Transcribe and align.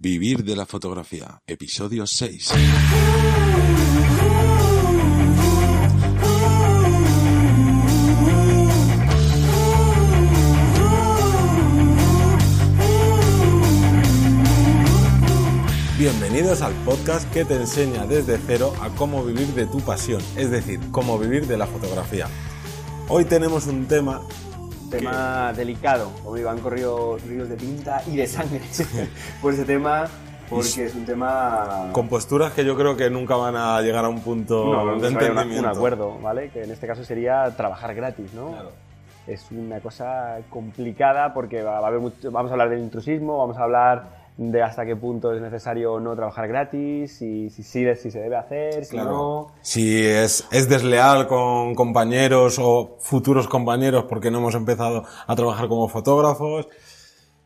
Vivir 0.00 0.44
de 0.44 0.54
la 0.54 0.64
fotografía, 0.64 1.42
episodio 1.44 2.06
6. 2.06 2.52
Bienvenidos 15.98 16.62
al 16.62 16.72
podcast 16.84 17.28
que 17.32 17.44
te 17.44 17.56
enseña 17.56 18.06
desde 18.06 18.38
cero 18.38 18.72
a 18.80 18.90
cómo 18.90 19.24
vivir 19.24 19.48
de 19.48 19.66
tu 19.66 19.80
pasión, 19.80 20.22
es 20.36 20.52
decir, 20.52 20.78
cómo 20.92 21.18
vivir 21.18 21.48
de 21.48 21.58
la 21.58 21.66
fotografía. 21.66 22.28
Hoy 23.08 23.24
tenemos 23.24 23.66
un 23.66 23.86
tema 23.86 24.22
tema 24.90 25.52
delicado, 25.54 26.10
como 26.22 26.36
digo, 26.36 26.50
han 26.50 26.58
corrido 26.60 27.18
ríos 27.26 27.48
de 27.48 27.56
tinta 27.56 28.02
y 28.06 28.16
de 28.16 28.26
sangre 28.26 28.60
por 29.42 29.52
ese 29.52 29.64
tema, 29.64 30.06
porque 30.48 30.86
es 30.86 30.94
un 30.94 31.04
tema... 31.04 31.90
con 31.92 32.08
posturas 32.08 32.52
que 32.52 32.64
yo 32.64 32.76
creo 32.76 32.96
que 32.96 33.10
nunca 33.10 33.36
van 33.36 33.56
a 33.56 33.80
llegar 33.82 34.04
a 34.04 34.08
un 34.08 34.20
punto 34.20 34.64
no, 34.64 34.98
de 35.00 35.08
entendimiento. 35.08 35.60
un 35.60 35.66
acuerdo, 35.76 36.18
¿vale? 36.20 36.50
Que 36.50 36.64
en 36.64 36.70
este 36.70 36.86
caso 36.86 37.04
sería 37.04 37.54
trabajar 37.56 37.94
gratis, 37.94 38.32
¿no? 38.34 38.50
Claro. 38.52 38.72
Es 39.26 39.46
una 39.50 39.80
cosa 39.80 40.38
complicada 40.48 41.34
porque 41.34 41.62
va 41.62 41.78
a 41.78 41.86
haber 41.86 42.00
mucho- 42.00 42.30
vamos 42.30 42.50
a 42.50 42.54
hablar 42.54 42.70
del 42.70 42.80
intrusismo, 42.80 43.36
vamos 43.38 43.58
a 43.58 43.64
hablar 43.64 44.27
de 44.38 44.62
hasta 44.62 44.86
qué 44.86 44.94
punto 44.94 45.32
es 45.32 45.42
necesario 45.42 45.94
o 45.94 46.00
no 46.00 46.14
trabajar 46.14 46.46
gratis, 46.48 47.18
si, 47.18 47.50
si, 47.50 47.62
si 47.64 47.84
se 48.10 48.20
debe 48.20 48.36
hacer, 48.36 48.84
si 48.84 48.92
Claro. 48.92 49.10
no... 49.10 49.46
Si 49.62 50.06
es, 50.06 50.46
es 50.52 50.68
desleal 50.68 51.26
con 51.26 51.74
compañeros 51.74 52.58
o 52.60 52.96
futuros 53.00 53.48
compañeros 53.48 54.04
porque 54.08 54.30
no 54.30 54.38
hemos 54.38 54.54
empezado 54.54 55.04
a 55.26 55.34
trabajar 55.34 55.66
como 55.68 55.88
fotógrafos. 55.88 56.68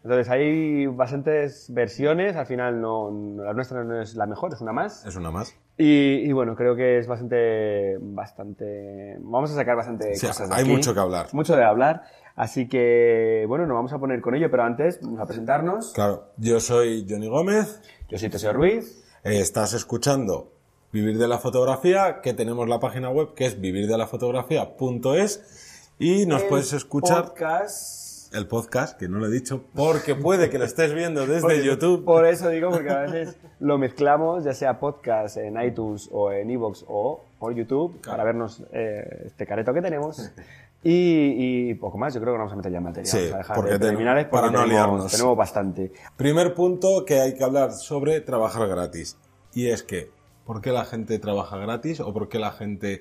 Entonces 0.05 0.29
hay 0.31 0.87
bastantes 0.87 1.73
versiones, 1.73 2.37
al 2.37 2.45
final 2.47 2.81
no, 2.81 3.11
no- 3.11 3.43
la 3.45 3.55
nuestra 3.55 3.85
no 3.85 4.01
es 4.03 4.15
la 4.15 4.27
mejor, 4.27 4.53
es 4.53 4.61
una 4.61 4.73
más. 4.73 5.07
Es 5.07 5.17
una 5.17 5.31
más. 5.31 5.55
Y, 5.79 6.17
y 6.29 6.33
bueno, 6.33 6.55
creo 6.55 6.77
que 6.77 6.99
es 6.99 7.07
bastante, 7.07 7.97
bastante, 8.01 9.17
vamos 9.21 9.51
a 9.51 9.55
sacar 9.55 9.77
bastante 9.77 10.15
Sí, 10.17 10.27
cosas 10.27 10.49
de 10.51 10.55
hay 10.57 10.63
aquí. 10.63 10.71
mucho 10.73 10.93
que 10.93 11.01
hablar. 11.01 11.27
Mucho 11.33 11.57
de 11.57 11.65
hablar. 11.65 12.03
Así 12.35 12.69
que, 12.69 13.45
bueno, 13.49 13.67
nos 13.67 13.75
vamos 13.75 13.93
a 13.93 13.99
poner 13.99 14.21
con 14.21 14.35
ello, 14.35 14.51
pero 14.51 14.63
antes 14.65 15.01
vamos 15.03 15.21
a 15.21 15.27
presentarnos. 15.27 15.93
Claro, 15.93 16.29
yo 16.39 16.61
soy 16.61 17.07
Johnny 17.09 17.29
Gómez, 17.29 17.81
Yo 18.09 18.19
soy 18.19 18.31
Teseo 18.31 18.53
Ruiz. 18.53 19.05
eh, 19.25 19.41
estás 19.41 19.75
escuchando 19.75 20.51
Vivir 20.93 21.19
de 21.19 21.29
la 21.29 21.39
Fotografía, 21.39 22.21
que 22.23 22.35
tenemos 22.35 22.69
la 22.69 22.81
página 22.81 23.11
web 23.11 23.35
que 23.35 23.47
es 23.47 23.61
vivirdelafotografía.es 23.61 25.89
y 25.99 26.27
nos 26.27 26.43
El 26.43 26.49
puedes 26.49 26.73
escuchar 26.73 27.25
Podcast. 27.29 28.35
el 28.35 28.47
podcast, 28.47 28.99
que 28.99 29.09
no 29.09 29.19
lo 29.19 29.27
he 29.27 29.31
dicho, 29.31 29.63
porque 29.75 30.15
puede 30.15 30.49
que 30.51 30.59
lo 30.59 30.65
estés 30.65 30.95
viendo 30.95 31.27
desde 31.27 31.43
Por- 31.43 31.63
YouTube. 31.63 32.05
Por 32.05 32.27
eso 32.27 32.49
digo, 32.49 32.71
porque 32.71 32.91
a 32.91 33.01
veces 33.01 33.37
lo 33.61 33.79
mezclamos, 33.79 34.45
ya 34.45 34.55
sea 34.55 34.79
podcast 34.81 35.37
en 35.37 35.61
iTunes 35.61 36.09
o 36.13 36.33
en 36.33 36.51
iVoox 36.51 36.85
o 36.89 37.25
por 37.39 37.55
YouTube, 37.55 38.01
Claro. 38.01 38.17
para 38.19 38.25
vernos 38.25 38.63
eh, 38.73 39.25
este 39.27 39.47
careto 39.47 39.73
que 39.75 39.83
tenemos. 39.83 40.31
Y, 40.85 41.71
y 41.71 41.75
poco 41.75 41.97
más, 41.97 42.13
yo 42.13 42.21
creo 42.21 42.33
que 42.35 42.39
nos 42.39 42.51
vamos 42.51 42.53
a 42.55 42.57
meter 42.57 42.73
ya 42.73 42.79
en 42.79 42.85
materia. 42.85 43.11
Sí, 43.11 43.19
vamos 43.19 43.35
a 43.35 43.39
dejar 43.39 43.57
porque 43.57 43.73
de 43.73 43.79
preliminares 43.79 44.27
para 44.27 44.43
porque 44.43 44.57
no 44.57 44.63
tenemos, 44.65 44.89
liarnos. 44.89 45.13
tenemos 45.13 45.37
bastante. 45.37 45.93
Primer 46.17 46.55
punto 46.55 47.05
que 47.05 47.21
hay 47.21 47.35
que 47.35 47.45
hablar 47.45 47.71
sobre 47.73 48.21
trabajar 48.21 48.67
gratis. 48.69 49.17
Y 49.55 49.69
es 49.69 49.83
que, 49.83 50.11
¿por 50.45 50.61
qué 50.61 50.73
la 50.73 50.85
gente 50.85 51.19
trabaja 51.19 51.57
gratis 51.59 52.01
o 52.01 52.13
por 52.13 52.29
qué 52.29 52.39
la 52.41 52.51
gente 52.51 53.01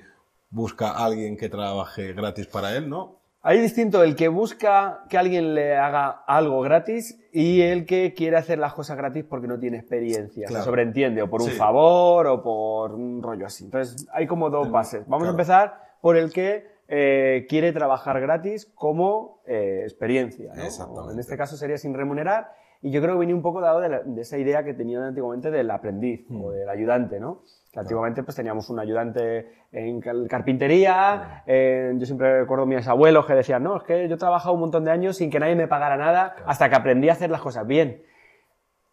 busca 0.50 0.90
a 0.90 1.06
alguien 1.06 1.36
que 1.36 1.48
trabaje 1.48 2.12
gratis 2.12 2.46
para 2.46 2.76
él, 2.76 2.88
no? 2.88 3.18
Hay 3.44 3.58
distinto 3.58 4.04
el 4.04 4.14
que 4.14 4.28
busca 4.28 5.02
que 5.08 5.18
alguien 5.18 5.56
le 5.56 5.76
haga 5.76 6.22
algo 6.28 6.60
gratis 6.60 7.18
y 7.32 7.62
el 7.62 7.86
que 7.86 8.14
quiere 8.14 8.36
hacer 8.36 8.60
las 8.60 8.72
cosas 8.74 8.96
gratis 8.96 9.24
porque 9.28 9.48
no 9.48 9.58
tiene 9.58 9.78
experiencia. 9.78 10.46
Claro. 10.46 10.62
Se 10.62 10.66
sobreentiende, 10.70 11.22
o 11.22 11.28
por 11.28 11.42
un 11.42 11.48
Sí. 11.50 11.56
favor 11.56 12.28
o 12.28 12.40
por 12.40 12.92
un 12.94 13.20
rollo 13.20 13.46
así. 13.46 13.64
Entonces, 13.64 14.06
hay 14.12 14.28
como 14.28 14.48
dos 14.50 14.70
bases. 14.70 15.00
Vamos 15.08 15.22
claro. 15.24 15.30
a 15.30 15.30
empezar 15.32 15.82
por 16.00 16.16
el 16.16 16.32
que 16.32 16.70
eh, 16.94 17.46
quiere 17.48 17.72
trabajar 17.72 18.20
gratis 18.20 18.70
como 18.74 19.40
eh, 19.46 19.80
experiencia. 19.84 20.52
¿no? 20.54 20.62
Exactamente. 20.62 21.14
En 21.14 21.18
este 21.20 21.38
caso 21.38 21.56
sería 21.56 21.78
sin 21.78 21.94
remunerar. 21.94 22.52
Y 22.84 22.90
yo 22.90 23.00
creo 23.00 23.14
que 23.14 23.20
venía 23.20 23.34
un 23.34 23.42
poco 23.42 23.60
dado 23.62 23.80
de, 23.80 23.88
la- 23.88 24.00
de 24.00 24.20
esa 24.20 24.36
idea 24.36 24.62
que 24.64 24.74
tenían 24.74 25.02
antiguamente 25.04 25.50
del 25.50 25.70
aprendiz 25.70 26.26
Mm. 26.28 26.44
o 26.44 26.50
del 26.50 26.68
ayudante, 26.68 27.18
¿no? 27.20 27.42
Que 27.72 27.80
antiguamente 27.80 28.22
pues 28.24 28.36
teníamos 28.36 28.68
un 28.68 28.78
ayudante 28.80 29.48
en 29.72 30.00
carpintería, 30.28 31.42
eh, 31.46 31.92
yo 31.96 32.04
siempre 32.04 32.40
recuerdo 32.40 32.64
a 32.64 32.66
mis 32.66 32.86
abuelos 32.88 33.24
que 33.24 33.34
decían, 33.34 33.62
no, 33.62 33.76
es 33.78 33.84
que 33.84 34.08
yo 34.08 34.16
he 34.16 34.18
trabajado 34.18 34.52
un 34.54 34.60
montón 34.60 34.84
de 34.84 34.90
años 34.90 35.16
sin 35.16 35.30
que 35.30 35.38
nadie 35.40 35.54
me 35.56 35.68
pagara 35.68 35.96
nada 35.96 36.34
hasta 36.44 36.68
que 36.68 36.74
aprendí 36.76 37.08
a 37.08 37.12
hacer 37.12 37.30
las 37.30 37.40
cosas 37.40 37.66
bien. 37.66 38.02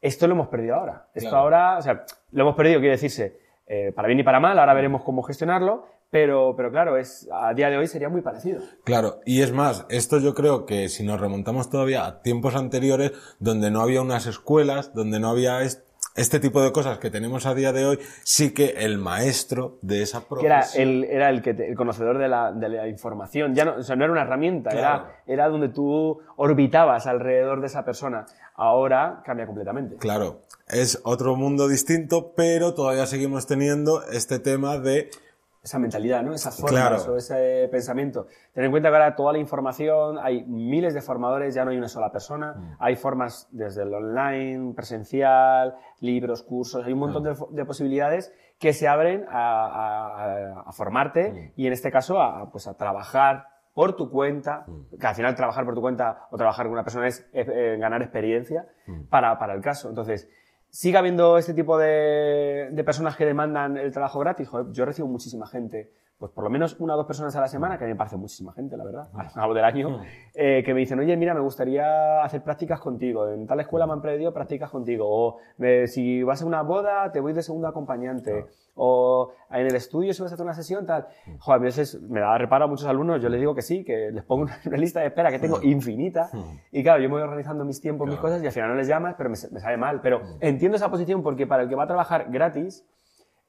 Esto 0.01 0.27
lo 0.27 0.33
hemos 0.35 0.47
perdido 0.47 0.75
ahora. 0.75 1.07
Esto 1.13 1.29
Claro. 1.31 1.43
ahora, 1.43 1.77
o 1.77 1.81
sea, 1.81 2.05
lo 2.31 2.43
hemos 2.43 2.55
perdido, 2.55 2.79
quiere 2.79 2.93
decirse, 2.93 3.37
eh, 3.67 3.91
para 3.93 4.07
bien 4.07 4.19
y 4.19 4.23
para 4.23 4.39
mal, 4.39 4.57
ahora 4.57 4.73
veremos 4.73 5.03
cómo 5.03 5.23
gestionarlo, 5.23 5.85
pero, 6.11 6.53
pero 6.57 6.71
claro, 6.71 6.97
es, 6.97 7.27
a 7.31 7.53
día 7.53 7.69
de 7.69 7.77
hoy 7.77 7.87
sería 7.87 8.09
muy 8.09 8.21
parecido. 8.21 8.61
Claro, 8.83 9.19
y 9.25 9.41
es 9.41 9.51
más, 9.51 9.85
esto 9.89 10.19
yo 10.19 10.33
creo 10.33 10.65
que 10.65 10.89
si 10.89 11.03
nos 11.03 11.19
remontamos 11.21 11.69
todavía 11.69 12.05
a 12.05 12.21
tiempos 12.21 12.55
anteriores, 12.55 13.11
donde 13.39 13.69
no 13.71 13.81
había 13.81 14.01
unas 14.01 14.25
escuelas, 14.25 14.93
donde 14.93 15.19
no 15.19 15.29
había 15.29 15.61
est- 15.61 15.83
este 16.15 16.39
tipo 16.39 16.61
de 16.61 16.71
cosas 16.71 16.97
que 16.97 17.11
tenemos 17.11 17.45
a 17.45 17.53
día 17.53 17.71
de 17.71 17.85
hoy, 17.85 17.99
sí 18.23 18.53
que 18.53 18.69
el 18.79 18.97
maestro 18.97 19.77
de 19.81 20.01
esa 20.01 20.21
que 20.21 20.45
era 20.45 20.59
profesión... 20.61 20.89
el, 20.89 21.03
era 21.05 21.29
el, 21.29 21.41
que 21.41 21.53
te- 21.53 21.69
el 21.69 21.75
conocedor 21.75 22.17
de 22.17 22.27
la, 22.27 22.51
de 22.51 22.67
la 22.69 22.87
información. 22.87 23.53
Ya 23.55 23.63
no, 23.65 23.75
o 23.75 23.83
sea, 23.83 23.95
no 23.95 24.03
era 24.03 24.11
una 24.11 24.23
herramienta, 24.23 24.71
Claro. 24.71 25.05
era, 25.05 25.23
era 25.27 25.49
donde 25.49 25.69
tú 25.69 26.19
orbitabas 26.35 27.05
alrededor 27.07 27.61
de 27.61 27.67
esa 27.67 27.85
persona. 27.85 28.25
Ahora 28.55 29.21
cambia 29.23 29.45
completamente. 29.45 29.95
Claro, 29.97 30.41
es 30.67 30.99
otro 31.03 31.35
mundo 31.35 31.67
distinto, 31.69 32.33
pero 32.35 32.73
todavía 32.73 33.05
seguimos 33.05 33.45
teniendo 33.47 34.03
este 34.11 34.39
tema 34.39 34.77
de... 34.79 35.09
Esa 35.61 35.77
mentalidad, 35.77 36.23
¿no? 36.23 36.33
Esas 36.33 36.55
formas 36.57 37.03
Claro. 37.03 37.13
o 37.13 37.17
ese 37.17 37.67
pensamiento. 37.69 38.27
Ten 38.53 38.63
en 38.63 38.71
cuenta 38.71 38.89
que 38.89 38.95
ahora 38.95 39.13
toda 39.15 39.33
la 39.33 39.39
información, 39.39 40.17
hay 40.17 40.45
miles 40.45 40.93
de 40.93 41.01
formadores, 41.01 41.53
ya 41.53 41.65
no 41.65 41.71
hay 41.71 41.77
una 41.77 41.89
sola 41.89 42.11
persona. 42.13 42.53
Mm. 42.53 42.75
Hay 42.79 42.95
formas 42.95 43.49
desde 43.51 43.83
el 43.83 43.93
online, 43.93 44.73
presencial, 44.73 45.75
libros, 45.99 46.43
cursos, 46.43 46.85
hay 46.85 46.93
un 46.93 46.99
montón 46.99 47.23
de, 47.23 47.31
fo- 47.31 47.49
de 47.49 47.65
posibilidades 47.65 48.33
que 48.57 48.71
se 48.71 48.87
abren 48.87 49.25
a, 49.29 49.65
a- 49.65 50.23
a- 50.23 50.61
a 50.67 50.71
formarte 50.71 51.31
Mm. 51.31 51.51
y 51.59 51.67
en 51.67 51.73
este 51.73 51.91
caso 51.91 52.21
a, 52.21 52.49
pues 52.51 52.65
a 52.67 52.75
trabajar 52.77 53.47
por 53.73 53.97
tu 53.97 54.09
cuenta, 54.09 54.63
Mm. 54.65 54.97
que 54.97 55.07
al 55.07 55.15
final 55.15 55.35
trabajar 55.35 55.65
por 55.65 55.73
tu 55.75 55.81
cuenta 55.81 56.27
o 56.31 56.37
trabajar 56.37 56.67
con 56.67 56.73
una 56.73 56.83
persona 56.83 57.07
es 57.07 57.19
eh, 57.33 57.45
eh, 57.47 57.77
ganar 57.77 58.01
experiencia 58.01 58.65
Mm. 58.87 59.03
para, 59.09 59.37
para 59.37 59.53
el 59.55 59.61
caso. 59.61 59.89
Entonces, 59.89 60.29
sigue 60.69 60.97
habiendo 60.97 61.37
este 61.37 61.53
tipo 61.53 61.77
de, 61.77 62.69
de 62.71 62.83
personas 62.83 63.15
que 63.15 63.25
demandan 63.25 63.77
el 63.77 63.91
trabajo 63.91 64.19
gratis. 64.19 64.47
Joder, 64.47 64.71
yo 64.71 64.85
recibo 64.85 65.07
muchísima 65.07 65.47
gente, 65.47 65.91
pues 66.19 66.33
por 66.33 66.43
lo 66.43 66.49
menos 66.49 66.75
una 66.79 66.95
o 66.95 66.97
dos 66.97 67.05
personas 67.05 67.33
a 67.37 67.39
la 67.39 67.47
semana, 67.47 67.77
que 67.77 67.85
a 67.85 67.87
mí 67.87 67.93
me 67.93 67.97
parece 67.97 68.17
muchísima 68.17 68.51
gente, 68.51 68.75
la 68.75 68.83
verdad, 68.83 69.07
al 69.13 69.31
cabo 69.31 69.53
del 69.53 69.63
año, 69.63 70.01
eh, 70.35 70.61
que 70.65 70.73
me 70.73 70.81
dicen, 70.81 70.99
oye, 70.99 71.15
mira, 71.15 71.33
me 71.33 71.39
gustaría 71.39 72.21
hacer 72.21 72.43
prácticas 72.43 72.81
contigo. 72.81 73.29
En 73.29 73.47
tal 73.47 73.61
escuela 73.61 73.87
me 73.87 73.93
han 73.93 74.01
pedido 74.01 74.33
prácticas 74.33 74.69
contigo. 74.69 75.05
O 75.07 75.37
eh, 75.59 75.87
si 75.87 76.21
vas 76.23 76.41
a 76.41 76.45
una 76.45 76.61
boda, 76.61 77.09
te 77.13 77.21
voy 77.21 77.31
de 77.31 77.41
segundo 77.41 77.69
acompañante. 77.69 78.47
O 78.75 79.31
en 79.49 79.65
el 79.65 79.75
estudio, 79.75 80.13
si 80.13 80.21
vas 80.21 80.31
a 80.31 80.35
hacer 80.35 80.43
una 80.45 80.53
sesión, 80.53 80.85
tal. 80.85 81.07
Joder, 81.39 81.61
a 81.61 81.63
veces 81.63 82.01
me 82.01 82.19
da 82.19 82.37
reparo 82.37 82.65
a 82.65 82.67
muchos 82.67 82.87
alumnos, 82.87 83.21
yo 83.21 83.29
les 83.29 83.39
digo 83.39 83.55
que 83.55 83.61
sí, 83.61 83.85
que 83.85 84.11
les 84.11 84.23
pongo 84.25 84.43
una, 84.43 84.77
lista 84.77 84.99
de 84.99 85.07
espera 85.07 85.31
que 85.31 85.39
tengo 85.39 85.61
infinita. 85.61 86.29
Y 86.69 86.83
claro, 86.83 87.01
yo 87.01 87.07
me 87.07 87.15
voy 87.15 87.21
organizando 87.21 87.63
mis 87.63 87.79
tiempos, 87.79 88.09
mis 88.09 88.19
cosas, 88.19 88.43
y 88.43 88.45
al 88.45 88.51
final 88.51 88.71
no 88.71 88.75
les 88.75 88.89
llamas, 88.89 89.15
pero 89.17 89.29
me, 89.29 89.37
me 89.51 89.59
sabe 89.61 89.77
mal. 89.77 90.01
Pero 90.01 90.21
entiendo 90.41 90.75
esa 90.75 90.91
posición 90.91 91.23
porque 91.23 91.47
para 91.47 91.63
el 91.63 91.69
que 91.69 91.75
va 91.75 91.83
a 91.83 91.87
trabajar 91.87 92.27
gratis, 92.29 92.85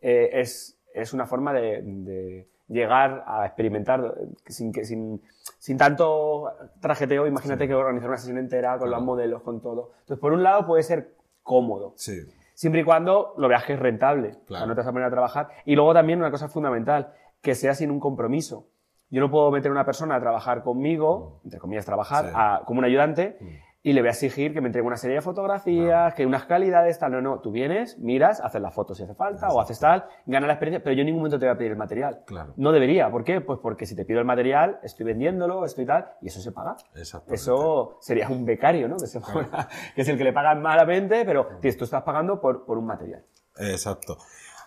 eh, 0.00 0.30
es, 0.34 0.78
es 0.94 1.12
una 1.12 1.26
forma 1.26 1.53
de, 1.53 1.82
de 1.82 2.48
llegar 2.70 3.25
a 3.26 3.44
experimentar 3.47 4.14
eh, 4.19 4.28
sin, 4.47 4.72
que, 4.72 4.84
sin, 4.84 5.20
sin 5.58 5.76
tanto 5.76 6.50
trajeteo. 6.81 7.26
Imagínate 7.26 7.66
que 7.69 7.75
organizar 7.75 8.08
una 8.08 8.16
sesión 8.19 8.38
entera 8.38 8.78
con 8.78 8.91
los 8.91 9.03
modelos, 9.03 9.42
con 9.42 9.60
todo. 9.60 9.91
Entonces, 10.00 10.19
por 10.19 10.32
un 10.32 10.42
lado 10.42 10.66
puede 10.66 10.82
ser 10.82 11.14
cómodo, 11.42 11.94
Sí, 11.97 12.20
siempre 12.54 12.82
y 12.82 12.84
cuando 12.84 13.34
lo 13.39 13.48
veas 13.48 13.65
que 13.65 13.72
es 13.74 13.78
rentable, 13.80 14.36
o 14.48 14.54
sea, 14.56 14.66
no 14.66 14.74
te 14.74 14.80
vas 14.80 14.86
a 14.86 14.92
poner 14.92 15.09
a 15.09 15.10
trabajar. 15.10 15.48
Y 15.65 15.74
luego 15.74 15.92
también 15.95 16.18
una 16.21 16.30
cosa 16.30 16.48
fundamental, 16.48 17.12
que 17.42 17.54
sea 17.54 17.74
sin 17.74 17.91
un 17.91 17.98
compromiso. 18.00 18.66
Yo 19.09 19.21
no 19.21 19.30
puedo 19.30 19.50
meter 19.50 19.71
a 19.71 19.72
una 19.72 19.84
persona 19.84 20.15
a 20.15 20.21
trabajar 20.21 20.62
conmigo, 20.62 21.41
entre 21.42 21.59
comillas 21.59 21.84
trabajar, 21.84 22.27
Sí. 22.27 22.30
a- 22.34 22.62
como 22.65 22.78
un 22.78 22.84
ayudante, 22.84 23.39
y 23.82 23.94
le 23.94 24.03
voy 24.03 24.09
a 24.09 24.10
exigir 24.10 24.53
que 24.53 24.60
me 24.60 24.66
entregue 24.68 24.86
una 24.86 24.97
serie 24.98 25.16
de 25.16 25.22
fotografías, 25.22 26.12
que 26.15 26.27
unas 26.27 26.44
calidades, 26.44 26.98
tal, 26.98 27.12
no, 27.12 27.21
no. 27.22 27.41
Tú 27.41 27.50
vienes, 27.50 27.98
miras, 27.98 28.41
haces 28.41 28.60
las 28.60 28.74
fotos 28.74 28.98
si 28.98 29.04
hace 29.04 29.15
falta, 29.15 29.48
o 29.48 29.59
haces 29.60 29.80
tal, 29.80 30.04
gana 30.27 30.47
la 30.47 30.53
experiencia, 30.53 30.84
pero 30.84 30.94
yo 30.94 31.00
en 31.00 31.06
ningún 31.06 31.21
momento 31.22 31.38
te 31.38 31.47
voy 31.47 31.54
a 31.54 31.56
pedir 31.59 31.71
el 31.72 31.78
material. 31.78 32.21
Claro. 32.27 32.53
No 32.56 32.72
debería. 32.72 33.10
¿Por 33.10 33.24
qué? 33.24 33.41
Pues 33.41 33.59
porque 33.62 33.86
si 33.86 33.97
te 33.97 34.04
pido 34.04 34.18
el 34.21 34.27
material, 34.27 34.78
estoy 34.82 35.06
vendiéndolo, 35.06 35.65
estoy 35.65 35.86
tal, 35.86 36.10
y 36.21 36.27
eso 36.28 36.41
se 36.41 36.53
paga. 36.53 36.77
exactamente. 36.94 37.34
Eso 37.36 37.97
sería 38.00 38.28
un 38.28 38.44
becario, 38.44 38.86
¿no? 38.86 38.97
Que, 38.97 39.06
se 39.06 39.18
paga- 39.21 39.68
que 39.94 40.03
es 40.03 40.09
el 40.09 40.18
que 40.18 40.24
le 40.24 40.33
pagan 40.34 40.60
malamente, 40.60 41.24
pero 41.24 41.47
tío, 41.62 41.74
tú 41.78 41.84
estás 41.84 42.03
pagando 42.03 42.38
por, 42.41 42.66
por 42.66 42.76
un 42.76 42.84
material. 42.86 43.24
Exacto. 43.59 44.18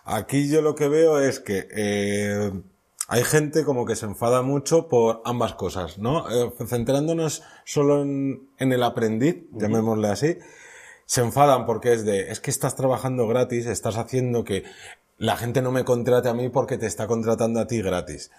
Aquí 0.06 0.50
yo 0.50 0.60
lo 0.60 0.74
que 0.74 0.88
veo 0.88 1.18
es 1.20 1.38
que 1.40 1.66
eh, 1.74 2.50
hay 3.08 3.22
gente 3.24 3.64
como 3.64 3.84
que 3.84 3.96
se 3.96 4.06
enfada 4.06 4.42
mucho 4.42 4.88
por 4.88 5.20
ambas 5.24 5.54
cosas, 5.54 5.98
¿no? 5.98 6.28
Eh, 6.30 6.52
centrándonos 6.66 7.42
solo 7.64 8.02
en, 8.02 8.48
en 8.58 8.72
el 8.72 8.82
aprendiz, 8.82 9.44
llamémosle 9.52 10.08
así, 10.08 10.38
se 11.06 11.20
enfadan 11.20 11.66
porque 11.66 11.92
es 11.92 12.04
de, 12.04 12.30
es 12.30 12.40
que 12.40 12.50
estás 12.50 12.76
trabajando 12.76 13.26
gratis, 13.26 13.66
estás 13.66 13.98
haciendo 13.98 14.44
que 14.44 14.64
la 15.18 15.36
gente 15.36 15.60
no 15.60 15.70
me 15.70 15.84
contrate 15.84 16.28
a 16.28 16.34
mí 16.34 16.48
porque 16.48 16.78
te 16.78 16.86
está 16.86 17.06
contratando 17.06 17.60
a 17.60 17.66
ti 17.66 17.82
gratis. 17.82 18.30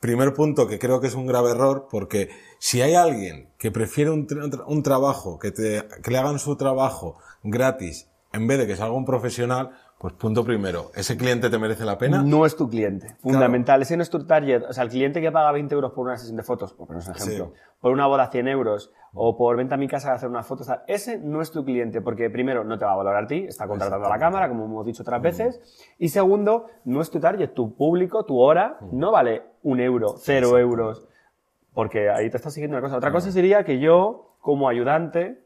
Primer 0.00 0.32
punto 0.32 0.66
que 0.66 0.78
creo 0.78 1.00
que 1.00 1.08
es 1.08 1.14
un 1.14 1.26
grave 1.26 1.50
error 1.50 1.88
porque 1.90 2.30
si 2.58 2.82
hay 2.82 2.94
alguien 2.94 3.50
que 3.58 3.70
prefiere 3.70 4.10
un, 4.10 4.26
tra- 4.26 4.64
un 4.66 4.82
trabajo, 4.82 5.38
que, 5.38 5.50
te, 5.50 5.86
que 6.02 6.10
le 6.10 6.18
hagan 6.18 6.38
su 6.38 6.56
trabajo 6.56 7.16
gratis 7.42 8.08
en 8.32 8.46
vez 8.46 8.58
de 8.58 8.66
que 8.66 8.76
salga 8.76 8.94
un 8.94 9.04
profesional, 9.04 9.72
pues 10.00 10.14
punto 10.14 10.42
primero, 10.42 10.90
¿ese 10.94 11.18
cliente 11.18 11.50
te 11.50 11.58
merece 11.58 11.84
la 11.84 11.98
pena? 11.98 12.22
No 12.22 12.46
es 12.46 12.56
tu 12.56 12.70
cliente. 12.70 13.16
Fundamental. 13.20 13.82
Ese 13.82 13.98
no 13.98 14.02
es 14.02 14.08
tu 14.08 14.24
target. 14.24 14.62
O 14.66 14.72
sea, 14.72 14.84
el 14.84 14.88
cliente 14.88 15.20
que 15.20 15.30
paga 15.30 15.52
20 15.52 15.74
euros 15.74 15.92
por 15.92 16.06
una 16.06 16.16
sesión 16.16 16.38
de 16.38 16.42
fotos, 16.42 16.72
por 16.72 16.86
poner 16.86 17.02
un 17.06 17.14
ejemplo, 17.14 17.52
por 17.82 17.92
una 17.92 18.06
boda 18.06 18.30
100 18.30 18.48
euros, 18.48 18.94
o 19.12 19.36
por 19.36 19.58
venta 19.58 19.74
a 19.74 19.78
mi 19.78 19.88
casa 19.88 20.12
a 20.12 20.14
hacer 20.14 20.30
unas 20.30 20.46
fotos, 20.46 20.68
tal, 20.68 20.84
ese 20.86 21.18
no 21.18 21.42
es 21.42 21.50
tu 21.50 21.66
cliente, 21.66 22.00
porque 22.00 22.30
primero 22.30 22.64
no 22.64 22.78
te 22.78 22.86
va 22.86 22.92
a 22.92 22.96
valorar 22.96 23.24
a 23.24 23.26
ti, 23.26 23.44
está 23.46 23.68
contratando 23.68 24.06
a 24.06 24.08
la 24.08 24.18
cámara, 24.18 24.48
como 24.48 24.64
hemos 24.64 24.86
dicho 24.86 25.02
otras 25.02 25.20
veces, 25.20 25.60
y 25.98 26.08
segundo, 26.08 26.68
no 26.86 27.02
es 27.02 27.10
tu 27.10 27.20
target, 27.20 27.50
tu 27.52 27.76
público, 27.76 28.24
tu 28.24 28.38
hora, 28.38 28.78
no 28.92 29.12
vale 29.12 29.42
un 29.62 29.80
euro, 29.80 30.14
cero 30.16 30.56
euros, 30.56 31.06
porque 31.74 32.08
ahí 32.08 32.30
te 32.30 32.38
está 32.38 32.48
siguiendo 32.48 32.78
una 32.78 32.82
cosa. 32.82 32.96
Otra 32.96 33.12
cosa 33.12 33.30
sería 33.30 33.64
que 33.64 33.80
yo, 33.80 34.36
como 34.40 34.66
ayudante, 34.66 35.44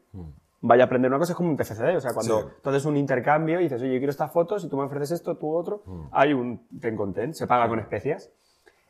vaya 0.67 0.83
a 0.83 0.85
aprender 0.87 1.09
una 1.11 1.19
cosa, 1.19 1.33
es 1.33 1.37
como 1.37 1.49
un 1.49 1.57
TFCD, 1.57 1.95
o 1.97 2.01
sea, 2.01 2.13
cuando 2.13 2.41
Sí. 2.41 2.47
tú 2.63 2.69
haces 2.69 2.85
un 2.85 2.97
intercambio 2.97 3.59
y 3.59 3.63
dices, 3.63 3.81
oye, 3.81 3.93
yo 3.93 3.99
quiero 3.99 4.11
estas 4.11 4.31
fotos 4.31 4.63
y 4.63 4.69
tú 4.69 4.77
me 4.77 4.83
ofreces 4.83 5.11
esto, 5.11 5.37
tú 5.37 5.53
otro, 5.55 5.83
hay 6.11 6.33
un 6.33 6.67
ten 6.79 6.95
content, 6.95 7.33
se 7.33 7.47
paga 7.47 7.67
con 7.67 7.79
especias. 7.79 8.31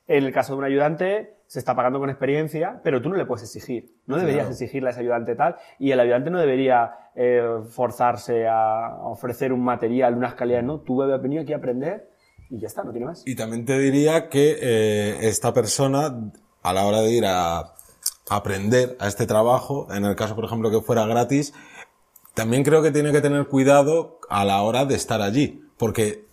En 0.07 0.23
el 0.23 0.31
caso 0.31 0.53
de 0.53 0.59
un 0.59 0.65
ayudante, 0.65 1.35
se 1.47 1.57
está 1.59 1.75
pagando 1.75 1.99
con 1.99 2.09
experiencia, 2.11 2.79
pero 2.83 3.01
tú 3.01 3.09
no 3.09 3.15
le 3.15 3.25
puedes 3.25 3.43
exigir. 3.43 3.95
No 4.05 4.17
deberías 4.17 4.43
Claro. 4.45 4.51
exigirle 4.51 4.89
a 4.89 4.91
ese 4.91 4.99
ayudante 5.01 5.35
tal, 5.35 5.55
y 5.79 5.91
el 5.91 5.99
ayudante 5.99 6.29
no 6.29 6.39
debería 6.39 6.91
eh, 7.15 7.41
forzarse 7.69 8.45
a 8.47 8.97
ofrecer 9.03 9.51
un 9.53 9.63
material, 9.63 10.15
unas 10.15 10.35
calidades, 10.35 10.65
no. 10.65 10.79
Tú 10.81 11.01
has 11.01 11.21
venido 11.21 11.41
aquí 11.43 11.53
a 11.53 11.57
aprender 11.57 12.09
y 12.49 12.59
ya 12.59 12.67
está, 12.67 12.83
no 12.83 12.91
tiene 12.91 13.07
más. 13.07 13.23
Y 13.25 13.35
también 13.35 13.65
te 13.65 13.79
diría 13.79 14.27
que 14.29 14.57
eh, 14.61 15.17
esta 15.27 15.53
persona, 15.53 16.13
a 16.61 16.73
la 16.73 16.85
hora 16.85 17.01
de 17.01 17.11
ir 17.11 17.23
a 17.25 17.73
aprender 18.29 18.97
a 18.99 19.07
este 19.07 19.25
trabajo, 19.25 19.87
en 19.91 20.05
el 20.05 20.15
caso, 20.15 20.35
por 20.35 20.45
ejemplo, 20.45 20.71
que 20.71 20.81
fuera 20.81 21.05
gratis, 21.05 21.53
también 22.33 22.63
creo 22.63 22.81
que 22.81 22.91
tiene 22.91 23.11
que 23.11 23.21
tener 23.21 23.47
cuidado 23.47 24.19
a 24.29 24.43
la 24.43 24.61
hora 24.61 24.85
de 24.85 24.95
estar 24.95 25.21
allí, 25.21 25.63
porque 25.77 26.25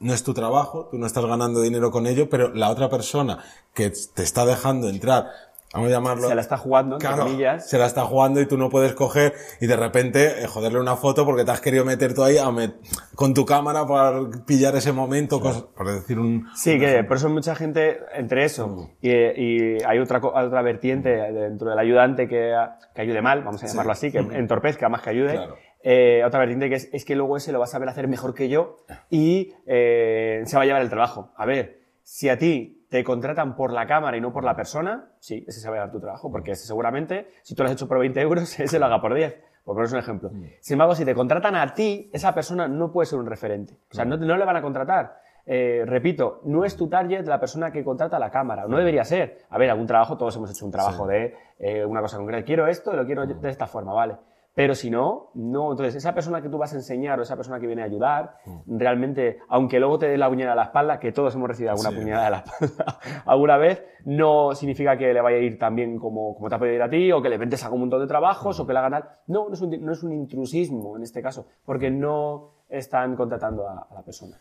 no 0.00 0.12
es 0.12 0.22
tu 0.22 0.34
trabajo, 0.34 0.88
tú 0.90 0.98
no 0.98 1.06
estás 1.06 1.24
ganando 1.24 1.60
dinero 1.62 1.90
con 1.90 2.06
ello, 2.06 2.28
pero 2.28 2.52
la 2.52 2.70
otra 2.70 2.90
persona 2.90 3.42
que 3.74 3.90
te 3.90 4.22
está 4.22 4.44
dejando 4.44 4.88
entrar, 4.88 5.30
vamos 5.72 5.88
a 5.88 5.92
llamarlo... 5.92 6.28
Se 6.28 6.34
la 6.34 6.40
está 6.40 6.56
jugando, 6.56 6.96
entre 6.96 7.08
Claro, 7.08 7.24
comillas. 7.24 7.68
se 7.68 7.78
la 7.78 7.86
está 7.86 8.02
jugando 8.04 8.40
y 8.40 8.46
tú 8.46 8.56
no 8.56 8.70
puedes 8.70 8.92
coger 8.94 9.34
y 9.60 9.66
de 9.66 9.76
repente 9.76 10.42
eh, 10.42 10.46
joderle 10.46 10.80
una 10.80 10.96
foto 10.96 11.24
porque 11.24 11.44
te 11.44 11.50
has 11.50 11.60
querido 11.60 11.84
meter 11.84 12.14
tú 12.14 12.22
ahí 12.24 12.38
a 12.38 12.46
met- 12.46 12.74
con 13.14 13.34
tu 13.34 13.44
cámara 13.44 13.86
para 13.86 14.20
pillar 14.46 14.74
ese 14.76 14.92
momento, 14.92 15.40
cosas- 15.40 15.62
por 15.76 15.88
decir 15.88 16.18
un... 16.18 16.46
Sí, 16.54 16.78
que 16.78 17.04
por 17.04 17.16
eso 17.18 17.28
mucha 17.28 17.54
gente, 17.54 17.98
entre 18.14 18.44
eso 18.44 18.90
y, 19.00 19.10
y 19.10 19.78
hay 19.86 19.98
otra, 19.98 20.18
otra 20.18 20.62
vertiente 20.62 21.10
dentro 21.10 21.70
del 21.70 21.78
ayudante 21.78 22.28
que, 22.28 22.54
que 22.94 23.02
ayude 23.02 23.20
mal, 23.22 23.42
vamos 23.42 23.62
a 23.62 23.66
llamarlo 23.66 23.92
así, 23.92 24.10
que 24.12 24.18
entorpezca 24.18 24.88
más 24.88 25.02
que 25.02 25.10
ayude. 25.10 25.32
Claro. 25.34 25.56
Eh, 25.88 26.24
otra 26.26 26.40
vertiente 26.40 26.68
que 26.68 26.74
es, 26.74 26.88
es 26.92 27.04
que 27.04 27.14
luego 27.14 27.36
ese 27.36 27.52
lo 27.52 27.60
va 27.60 27.66
a 27.66 27.68
saber 27.68 27.88
hacer 27.88 28.08
mejor 28.08 28.34
que 28.34 28.48
yo 28.48 28.78
y 29.08 29.52
eh, 29.66 30.42
se 30.44 30.56
va 30.56 30.62
a 30.64 30.66
llevar 30.66 30.82
el 30.82 30.88
trabajo. 30.88 31.30
A 31.36 31.46
ver, 31.46 31.80
si 32.02 32.28
a 32.28 32.36
ti 32.38 32.75
te 32.88 33.02
contratan 33.04 33.56
por 33.56 33.72
la 33.72 33.86
cámara 33.86 34.16
y 34.16 34.20
no 34.20 34.32
por 34.32 34.44
la 34.44 34.54
persona, 34.54 35.10
sí, 35.18 35.44
ese 35.46 35.60
se 35.60 35.68
va 35.68 35.74
a 35.74 35.78
llevar 35.78 35.92
tu 35.92 36.00
trabajo, 36.00 36.30
porque 36.30 36.52
ese 36.52 36.66
seguramente, 36.66 37.28
si 37.42 37.54
tú 37.54 37.62
lo 37.62 37.68
has 37.68 37.74
hecho 37.74 37.88
por 37.88 37.98
20 37.98 38.20
euros, 38.20 38.60
ese 38.60 38.78
lo 38.78 38.86
haga 38.86 39.00
por 39.00 39.14
10. 39.14 39.34
Por 39.64 39.74
poneros 39.74 39.92
un 39.94 39.98
ejemplo. 39.98 40.30
Sin 40.60 40.74
embargo, 40.74 40.94
si 40.94 41.04
te 41.04 41.12
contratan 41.12 41.56
a 41.56 41.74
ti, 41.74 42.08
esa 42.12 42.32
persona 42.32 42.68
no 42.68 42.92
puede 42.92 43.06
ser 43.06 43.18
un 43.18 43.26
referente. 43.26 43.74
O 43.90 43.94
sea, 43.94 44.04
no, 44.04 44.16
no 44.16 44.36
le 44.36 44.44
van 44.44 44.54
a 44.54 44.62
contratar. 44.62 45.18
Eh, 45.44 45.82
repito, 45.84 46.40
no 46.44 46.64
es 46.64 46.76
tu 46.76 46.88
target 46.88 47.26
la 47.26 47.40
persona 47.40 47.72
que 47.72 47.82
contrata 47.82 48.16
la 48.20 48.30
cámara. 48.30 48.66
No 48.68 48.78
debería 48.78 49.02
ser. 49.02 49.38
A 49.50 49.58
ver, 49.58 49.68
algún 49.70 49.88
trabajo, 49.88 50.16
todos 50.16 50.36
hemos 50.36 50.52
hecho 50.52 50.64
un 50.64 50.70
trabajo 50.70 51.08
de 51.08 51.34
eh, 51.58 51.84
una 51.84 52.00
cosa 52.00 52.16
concreta. 52.16 52.44
Quiero 52.44 52.68
esto 52.68 52.92
y 52.92 52.96
lo 52.96 53.06
quiero 53.06 53.26
de 53.26 53.50
esta 53.50 53.66
forma, 53.66 53.92
¿vale? 53.92 54.16
Pero 54.56 54.74
si 54.74 54.88
no, 54.88 55.30
no. 55.34 55.70
Entonces, 55.72 55.96
esa 55.96 56.14
persona 56.14 56.40
que 56.40 56.48
tú 56.48 56.56
vas 56.56 56.72
a 56.72 56.76
enseñar 56.76 57.20
o 57.20 57.22
esa 57.24 57.36
persona 57.36 57.60
que 57.60 57.66
viene 57.66 57.82
a 57.82 57.84
ayudar, 57.84 58.38
realmente, 58.66 59.40
aunque 59.50 59.78
luego 59.78 59.98
te 59.98 60.06
dé 60.08 60.16
la 60.16 60.30
puñalada 60.30 60.54
a 60.54 60.56
la 60.56 60.62
espalda, 60.64 60.98
que 60.98 61.12
todos 61.12 61.34
hemos 61.34 61.46
recibido 61.48 61.72
alguna 61.72 61.90
Sí. 61.90 61.96
puñalada 61.96 62.24
de 62.24 62.30
la 62.30 62.38
espalda 62.38 62.98
alguna 63.26 63.58
vez, 63.58 63.84
no 64.06 64.54
significa 64.54 64.96
que 64.96 65.12
le 65.12 65.20
vaya 65.20 65.36
a 65.36 65.40
ir 65.40 65.58
tan 65.58 65.76
bien 65.76 65.98
como, 65.98 66.34
como 66.34 66.48
te 66.48 66.54
ha 66.54 66.58
podido 66.58 66.74
ir 66.74 66.80
a 66.82 66.88
ti, 66.88 67.12
o 67.12 67.20
que 67.20 67.28
le 67.28 67.36
ventes 67.36 67.62
a 67.64 67.70
un 67.70 67.80
montón 67.80 68.00
de 68.00 68.06
trabajos, 68.06 68.58
o 68.58 68.66
que 68.66 68.72
le 68.72 68.78
haga 68.78 68.90
tal. 68.90 69.08
No, 69.26 69.46
no 69.48 69.52
es, 69.54 69.60
un, 69.60 69.84
no 69.84 69.92
es 69.92 70.02
un 70.02 70.12
intrusismo 70.12 70.96
en 70.96 71.02
este 71.02 71.20
caso, 71.20 71.46
porque 71.66 71.90
no 71.90 72.54
están 72.70 73.14
contratando 73.14 73.68
a, 73.68 73.86
a 73.90 73.94
la 73.94 74.02
persona. 74.02 74.38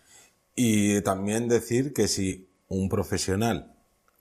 Y 0.56 1.02
también 1.02 1.50
decir 1.50 1.94
que 1.94 2.08
si 2.08 2.48
un 2.70 2.88
profesional, 2.88 3.74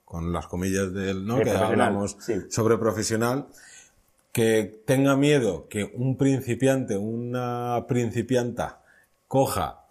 con 0.03 0.33
las 0.33 0.47
comillas 0.47 0.93
del, 0.93 1.25
¿no? 1.25 1.37
Que 1.39 1.51
hablamos 1.51 2.17
sí. 2.19 2.33
sobre 2.49 2.77
profesional, 2.77 3.47
que 4.35 4.83
tenga 4.85 5.15
miedo 5.15 5.69
que 5.69 5.85
un 5.95 6.17
principiante, 6.17 6.97
una 6.97 7.85
principianta, 7.87 8.81
coja 9.29 9.85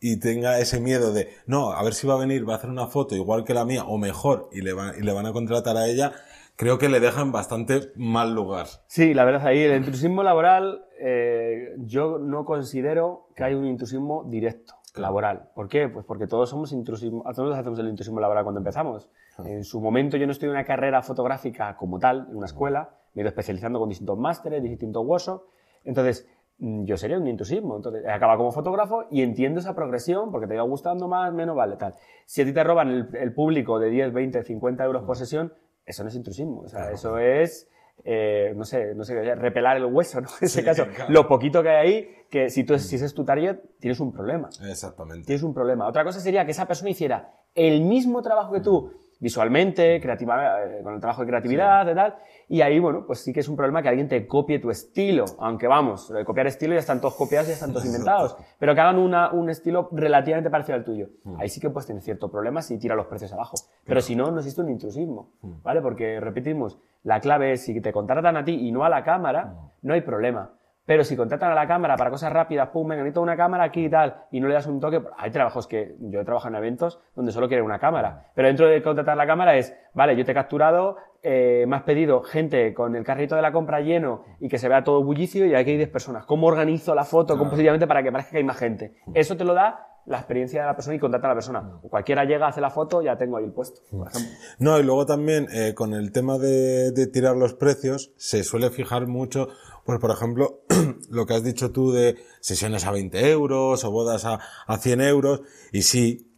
y 0.00 0.20
tenga 0.20 0.58
ese 0.58 0.80
miedo 0.80 1.14
de, 1.14 1.28
no, 1.46 1.72
a 1.72 1.82
ver 1.82 1.94
si 1.94 2.06
va 2.06 2.12
a 2.12 2.18
venir, 2.18 2.46
va 2.46 2.52
a 2.52 2.56
hacer 2.58 2.68
una 2.68 2.88
foto 2.88 3.14
igual 3.16 3.42
que 3.42 3.54
la 3.54 3.64
mía 3.64 3.84
o 3.84 3.96
mejor 3.96 4.50
y 4.52 4.60
le, 4.60 4.74
va- 4.74 4.92
y 4.98 5.00
le 5.02 5.12
van 5.14 5.24
a 5.24 5.32
contratar 5.32 5.78
a 5.78 5.86
ella, 5.86 6.12
creo 6.56 6.76
que 6.76 6.90
le 6.90 7.00
dejan 7.00 7.32
bastante 7.32 7.90
mal 7.96 8.34
lugar. 8.34 8.66
Sí, 8.86 9.14
la 9.14 9.24
verdad, 9.24 9.46
ahí 9.46 9.60
el 9.60 9.74
intrusismo 9.78 10.22
laboral, 10.22 10.84
eh, 11.00 11.74
yo 11.78 12.18
no 12.18 12.44
considero 12.44 13.28
que 13.34 13.44
hay 13.44 13.54
un 13.54 13.64
intrusismo 13.66 14.24
directo 14.28 14.74
laboral. 14.94 15.48
¿Por 15.54 15.68
qué? 15.70 15.88
Pues 15.88 16.04
porque 16.04 16.26
todos 16.26 16.50
somos 16.50 16.70
intrusismo, 16.72 17.24
todos 17.34 17.56
hacemos 17.56 17.78
el 17.78 17.88
intrusismo 17.88 18.20
laboral 18.20 18.44
cuando 18.44 18.60
empezamos. 18.60 19.08
En 19.42 19.64
su 19.64 19.80
momento 19.80 20.18
yo 20.18 20.26
no 20.26 20.32
estoy 20.32 20.48
en 20.48 20.52
una 20.56 20.64
carrera 20.66 21.00
fotográfica 21.00 21.74
como 21.78 21.98
tal, 21.98 22.26
en 22.28 22.36
una 22.36 22.44
escuela, 22.44 22.90
me 23.14 23.20
he 23.20 23.22
ido 23.22 23.28
especializando 23.28 23.78
con 23.78 23.88
distintos 23.88 24.18
másteres, 24.18 24.62
distintos 24.62 25.04
workshops. 25.04 25.44
Entonces, 25.84 26.28
mm, 26.58 26.84
yo 26.84 26.96
sería 26.96 27.18
un 27.18 27.26
intrusismo. 27.26 27.76
Entonces, 27.76 28.04
he 28.04 28.10
acabado 28.10 28.38
como 28.38 28.52
fotógrafo 28.52 29.04
y 29.10 29.22
entiendo 29.22 29.60
esa 29.60 29.74
progresión 29.74 30.30
porque 30.30 30.46
te 30.46 30.56
va 30.56 30.62
gustando 30.62 31.08
más, 31.08 31.32
menos, 31.32 31.56
vale, 31.56 31.76
tal. 31.76 31.94
Si 32.26 32.42
a 32.42 32.44
ti 32.44 32.52
te 32.52 32.62
roban 32.64 32.88
el, 32.88 33.08
el 33.16 33.32
público 33.32 33.78
de 33.78 33.90
10, 33.90 34.12
20, 34.12 34.42
50 34.42 34.84
euros 34.84 35.02
por 35.04 35.16
sesión, 35.16 35.52
eso 35.84 36.02
no 36.04 36.08
es 36.08 36.14
intrusismo. 36.14 36.60
O 36.60 36.68
sea, 36.68 36.92
eso 36.92 37.18
es, 37.18 37.68
eh, 38.04 38.52
no 38.56 38.64
sé, 38.64 38.94
no 38.94 39.02
sé, 39.04 39.34
repelar 39.34 39.76
el 39.76 39.86
hueso, 39.86 40.20
¿no? 40.20 40.28
En 40.40 40.46
ese 40.46 40.60
Sí, 40.60 40.64
caso, 40.64 40.86
claro. 40.94 41.12
lo 41.12 41.26
poquito 41.26 41.62
que 41.62 41.68
hay 41.70 41.86
ahí, 41.88 42.08
que 42.30 42.48
si, 42.48 42.62
tú, 42.64 42.78
si 42.78 42.94
ese 42.96 43.06
es 43.06 43.14
tu 43.14 43.24
target, 43.24 43.58
tienes 43.80 43.98
un 43.98 44.12
problema 44.12 44.48
Exactamente. 44.68 45.26
tienes 45.26 45.42
un 45.42 45.52
problema. 45.52 45.88
Otra 45.88 46.04
cosa 46.04 46.20
sería 46.20 46.44
que 46.44 46.52
esa 46.52 46.66
persona 46.66 46.90
hiciera 46.90 47.32
el 47.56 47.80
mismo 47.80 48.22
trabajo 48.22 48.52
que 48.52 48.60
tú, 48.60 48.92
visualmente, 49.20 50.00
creativa, 50.00 50.64
eh, 50.64 50.80
con 50.82 50.94
el 50.94 51.00
trabajo 51.00 51.20
de 51.22 51.28
creatividad 51.28 51.88
y 51.90 51.94
tal, 51.94 52.16
y 52.48 52.62
ahí, 52.62 52.78
bueno, 52.80 53.04
pues 53.06 53.20
sí 53.20 53.32
que 53.32 53.40
es 53.40 53.48
un 53.48 53.54
problema 53.56 53.82
que 53.82 53.88
alguien 53.88 54.08
te 54.08 54.26
copie 54.26 54.58
tu 54.58 54.70
estilo, 54.70 55.24
aunque 55.38 55.68
vamos, 55.68 56.10
lo 56.10 56.18
de 56.18 56.24
copiar 56.24 56.46
estilo 56.46 56.72
ya 56.74 56.80
están 56.80 57.00
todos 57.00 57.14
copiados 57.14 57.46
y 57.48 57.50
ya 57.50 57.54
están 57.54 57.70
todos 57.72 57.84
inventados, 57.86 58.36
pero 58.58 58.74
que 58.74 58.80
hagan 58.80 58.98
una- 58.98 59.30
un 59.30 59.48
estilo 59.50 59.88
relativamente 59.92 60.50
parecido 60.50 60.76
al 60.76 60.84
tuyo. 60.84 61.08
Ahí 61.38 61.48
sí 61.48 61.60
que 61.60 61.70
puedes 61.70 61.86
tener 61.86 62.02
cierto 62.02 62.30
problema 62.30 62.62
si 62.62 62.78
tira 62.78 62.94
los 62.96 63.06
precios 63.06 63.32
abajo. 63.32 63.56
Pero 63.84 64.00
si 64.00 64.16
no, 64.16 64.30
no 64.30 64.38
existe 64.38 64.60
un 64.62 64.70
intrusismo, 64.70 65.30
¿vale? 65.62 65.80
Porque, 65.80 66.18
repetimos, 66.18 66.78
la 67.02 67.20
clave 67.20 67.52
es 67.52 67.64
si 67.64 67.80
te 67.80 67.92
contratan 67.92 68.36
a 68.36 68.44
ti 68.44 68.52
y 68.66 68.72
no 68.72 68.84
a 68.84 68.88
la 68.88 69.04
cámara, 69.04 69.54
no 69.82 69.94
hay 69.94 70.00
problema. 70.00 70.50
Pero 70.90 71.04
si 71.04 71.16
contratan 71.16 71.52
a 71.52 71.54
la 71.54 71.68
cámara 71.68 71.96
para 71.96 72.10
cosas 72.10 72.32
rápidas, 72.32 72.70
pum, 72.70 72.88
venga, 72.88 73.04
necesito 73.04 73.22
una 73.22 73.36
cámara 73.36 73.62
aquí 73.62 73.84
y 73.84 73.88
tal, 73.88 74.24
y 74.32 74.40
no 74.40 74.48
le 74.48 74.54
das 74.54 74.66
un 74.66 74.80
toque, 74.80 75.00
hay 75.18 75.30
trabajos 75.30 75.68
que 75.68 75.94
yo 76.00 76.18
he 76.18 76.24
trabajado 76.24 76.56
en 76.56 76.64
eventos 76.64 77.00
donde 77.14 77.30
solo 77.30 77.46
quieren 77.46 77.64
una 77.64 77.78
cámara. 77.78 78.32
Pero 78.34 78.48
dentro 78.48 78.66
de 78.66 78.82
contratar 78.82 79.16
la 79.16 79.24
cámara 79.24 79.54
es, 79.54 79.72
vale, 79.94 80.16
yo 80.16 80.24
te 80.24 80.32
he 80.32 80.34
capturado, 80.34 80.96
eh, 81.22 81.64
me 81.68 81.76
has 81.76 81.82
pedido 81.82 82.22
gente 82.22 82.74
con 82.74 82.96
el 82.96 83.04
carrito 83.04 83.36
de 83.36 83.42
la 83.42 83.52
compra 83.52 83.80
lleno 83.82 84.24
y 84.40 84.48
que 84.48 84.58
se 84.58 84.68
vea 84.68 84.82
todo 84.82 85.04
bullicio 85.04 85.46
y 85.46 85.54
aquí 85.54 85.70
hay 85.70 85.76
10 85.76 85.90
personas. 85.90 86.26
¿Cómo 86.26 86.48
organizo 86.48 86.92
la 86.92 87.04
foto 87.04 87.38
compositivamente 87.38 87.86
para 87.86 88.02
que 88.02 88.10
parezca 88.10 88.32
que 88.32 88.38
hay 88.38 88.44
más 88.44 88.58
gente? 88.58 88.96
Eso 89.14 89.36
te 89.36 89.44
lo 89.44 89.54
da 89.54 89.89
la 90.06 90.18
experiencia 90.18 90.60
de 90.62 90.66
la 90.66 90.74
persona 90.74 90.96
y 90.96 90.98
contrata 90.98 91.26
a 91.26 91.30
la 91.30 91.34
persona. 91.34 91.78
O 91.82 91.88
cualquiera 91.88 92.24
llega, 92.24 92.48
hace 92.48 92.60
la 92.60 92.70
foto, 92.70 93.02
ya 93.02 93.16
tengo 93.16 93.36
ahí 93.36 93.44
el 93.44 93.52
puesto, 93.52 93.80
por 93.90 94.08
ejemplo. 94.08 94.30
No, 94.58 94.78
y 94.78 94.82
luego 94.82 95.06
también 95.06 95.46
eh, 95.52 95.74
con 95.74 95.94
el 95.94 96.12
tema 96.12 96.38
de, 96.38 96.92
de 96.92 97.06
tirar 97.06 97.36
los 97.36 97.54
precios, 97.54 98.12
se 98.16 98.42
suele 98.42 98.70
fijar 98.70 99.06
mucho, 99.06 99.48
pues 99.84 99.98
por 99.98 100.10
ejemplo, 100.10 100.60
lo 101.10 101.26
que 101.26 101.34
has 101.34 101.44
dicho 101.44 101.70
tú 101.70 101.92
de 101.92 102.16
sesiones 102.40 102.86
a 102.86 102.90
20 102.90 103.30
euros 103.30 103.84
o 103.84 103.90
bodas 103.90 104.24
a, 104.24 104.40
a 104.66 104.78
100 104.78 105.00
euros, 105.02 105.42
y 105.72 105.82
sí, 105.82 106.30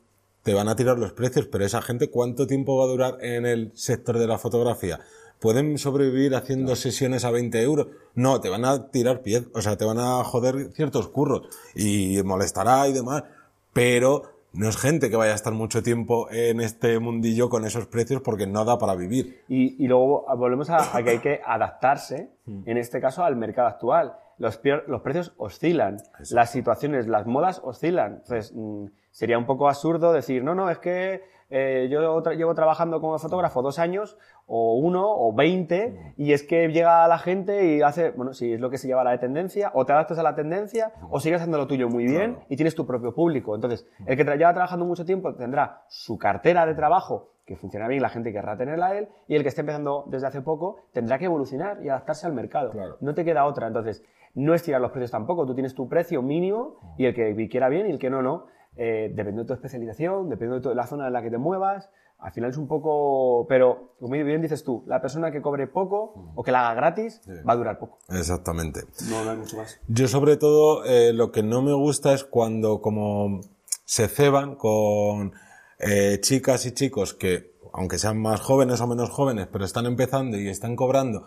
te 0.42 0.54
van 0.54 0.69
a 0.69 0.76
tirar 0.76 0.99
los 0.99 1.12
precios, 1.12 1.47
pero 1.47 1.64
esa 1.64 1.83
gente, 1.83 2.11
¿cuánto 2.11 2.47
tiempo 2.47 2.76
va 2.76 2.85
a 2.85 2.88
durar 2.88 3.19
en 3.21 3.47
el 3.47 3.73
sector 3.75 4.19
de 4.19 4.26
la 4.26 4.38
fotografía? 4.38 5.00
¿Pueden 5.40 5.76
sobrevivir 5.78 6.35
haciendo 6.35 6.76
sesiones 6.76 7.25
a 7.25 7.31
20 7.31 7.61
euros? 7.62 7.88
No, 8.14 8.40
te 8.40 8.49
van 8.49 8.64
a 8.64 8.90
tirar 8.90 9.23
pies, 9.23 9.45
o 9.54 9.61
sea, 9.61 9.76
te 9.76 9.85
van 9.85 9.99
a 9.99 10.23
joder 10.25 10.73
ciertos 10.73 11.09
curros 11.09 11.49
y 11.75 12.23
molestará 12.25 12.87
y 12.88 12.92
demás, 12.92 13.25
pero 13.72 14.22
no 14.52 14.68
es 14.68 14.76
gente 14.76 15.08
que 15.08 15.16
vaya 15.16 15.32
a 15.32 15.34
estar 15.34 15.52
mucho 15.52 15.82
tiempo 15.82 16.30
en 16.30 16.60
este 16.60 16.98
mundillo 16.98 17.48
con 17.48 17.64
esos 17.64 17.86
precios 17.86 18.20
porque 18.22 18.46
no 18.46 18.64
da 18.64 18.78
para 18.78 18.94
vivir. 18.94 19.42
Y, 19.48 19.82
y 19.82 19.88
luego 19.88 20.26
volvemos 20.36 20.68
a, 20.70 20.96
a 20.96 21.02
que 21.02 21.10
hay 21.10 21.18
que 21.20 21.40
adaptarse, 21.44 22.30
en 22.46 22.76
este 22.76 23.00
caso, 23.00 23.24
al 23.24 23.36
mercado 23.36 23.68
actual. 23.68 24.14
los, 24.38 24.58
precios 24.58 25.32
oscilan, 25.38 25.98
las 26.30 26.50
situaciones, 26.50 27.06
las 27.06 27.26
modas 27.26 27.60
oscilan. 27.64 28.16
Entonces, 28.22 28.52
mm, 28.54 28.86
sería 29.10 29.38
un 29.38 29.46
poco 29.46 29.68
absurdo 29.68 30.12
decir, 30.12 30.44
no, 30.44 30.54
no, 30.54 30.68
es 30.68 30.78
que 30.78 31.22
eh, 31.52 31.88
yo 31.90 32.23
tra- 32.23 32.35
llevo 32.37 32.54
trabajando 32.54 33.00
como 33.00 33.18
fotógrafo 33.18 33.62
dos 33.62 33.78
años, 33.78 34.18
o 34.47 34.75
uno, 34.75 35.04
o 35.06 35.32
veinte, 35.32 36.14
y 36.16 36.32
es 36.32 36.42
que 36.42 36.66
llega 36.68 37.06
la 37.06 37.18
gente 37.18 37.64
y 37.76 37.82
hace, 37.82 38.11
bueno, 38.11 38.32
si 38.32 38.54
es 38.54 38.61
lo 38.61 38.71
que 38.71 38.78
se 38.78 38.88
lleva 38.88 39.04
la 39.04 39.12
de 39.12 39.18
tendencia, 39.18 39.71
o 39.75 39.87
te 39.87 39.92
adaptas 39.92 40.18
a 40.18 40.23
la 40.23 40.35
tendencia, 40.35 40.92
o 41.11 41.21
sigues 41.21 41.37
haciendo 41.40 41.59
lo 41.59 41.66
tuyo 41.66 41.88
muy 41.88 42.04
bien 42.04 42.38
y 42.49 42.56
tienes 42.56 42.75
tu 42.75 42.85
propio 42.87 43.14
público. 43.14 43.54
Entonces, 43.54 43.87
el 44.06 44.16
que 44.16 44.26
tra- 44.26 44.37
lleva 44.37 44.52
trabajando 44.52 44.85
mucho 44.85 45.04
tiempo 45.04 45.35
tendrá 45.35 45.82
su 45.88 46.18
cartera 46.18 46.66
de 46.66 46.75
trabajo 46.75 47.28
que 47.47 47.56
funciona 47.56 47.88
bien, 47.88 48.00
la 48.02 48.09
gente 48.09 48.32
querrá 48.32 48.56
tenerla 48.56 48.87
a 48.87 48.99
él, 48.99 49.09
y 49.28 49.35
el 49.37 49.42
que 49.42 49.49
esté 49.49 49.61
empezando 49.62 50.04
desde 50.06 50.26
hace 50.28 50.42
poco 50.42 50.76
tendrá 50.92 51.18
que 51.18 51.25
evolucionar 51.26 51.82
y 51.85 51.88
adaptarse 51.88 52.26
al 52.26 52.32
mercado. 52.32 52.71
Claro. 52.71 52.97
No 53.00 53.14
te 53.14 53.25
queda 53.25 53.44
otra. 53.47 53.66
Entonces, 53.66 54.02
no 54.35 54.54
es 54.54 54.62
tirar 54.62 54.80
los 54.80 54.92
precios 54.92 55.11
tampoco. 55.11 55.44
Tú 55.44 55.52
tienes 55.54 55.75
tu 55.75 55.88
precio 55.88 56.23
mínimo 56.23 56.76
y 56.97 57.04
el 57.06 57.14
que 57.14 57.49
quiera 57.50 57.68
bien 57.68 57.87
y 57.87 57.90
el 57.90 57.99
que 57.99 58.11
no, 58.11 58.23
no. 58.23 58.47
Eh, 58.76 59.08
dependiendo 59.10 59.42
de 59.42 59.48
tu 59.48 59.52
especialización, 59.52 60.30
dependiendo 60.30 60.70
de 60.70 60.74
la 60.74 60.86
zona 60.86 61.06
en 61.06 61.12
la 61.12 61.22
que 61.22 61.30
te 61.30 61.38
muevas. 61.38 61.90
Al 62.18 62.32
final 62.32 62.50
es 62.50 62.56
un 62.56 62.68
poco. 62.68 63.46
Pero, 63.48 63.94
como 63.98 64.12
bien 64.12 64.40
dices 64.40 64.64
tú, 64.64 64.84
la 64.86 65.02
persona 65.02 65.30
que 65.30 65.42
cobre 65.42 65.66
poco 65.66 66.32
o 66.34 66.42
que 66.42 66.52
la 66.52 66.70
haga 66.70 66.74
gratis 66.74 67.20
va 67.46 67.52
a 67.52 67.56
durar 67.56 67.78
poco. 67.78 67.98
Exactamente. 68.08 68.82
No, 69.10 69.24
no 69.24 69.30
hay 69.32 69.36
mucho 69.36 69.56
más. 69.56 69.78
Yo 69.88 70.08
sobre 70.08 70.36
todo 70.36 70.84
eh, 70.84 71.12
lo 71.12 71.32
que 71.32 71.42
no 71.42 71.62
me 71.62 71.74
gusta 71.74 72.14
es 72.14 72.24
cuando 72.24 72.80
como 72.80 73.40
se 73.84 74.08
ceban 74.08 74.54
con 74.54 75.32
eh, 75.78 76.18
chicas 76.20 76.64
y 76.64 76.72
chicos 76.72 77.12
que, 77.12 77.56
aunque 77.72 77.98
sean 77.98 78.18
más 78.18 78.40
jóvenes 78.40 78.80
o 78.80 78.86
menos 78.86 79.10
jóvenes, 79.10 79.48
pero 79.52 79.64
están 79.64 79.86
empezando 79.86 80.38
y 80.38 80.48
están 80.48 80.76
cobrando 80.76 81.26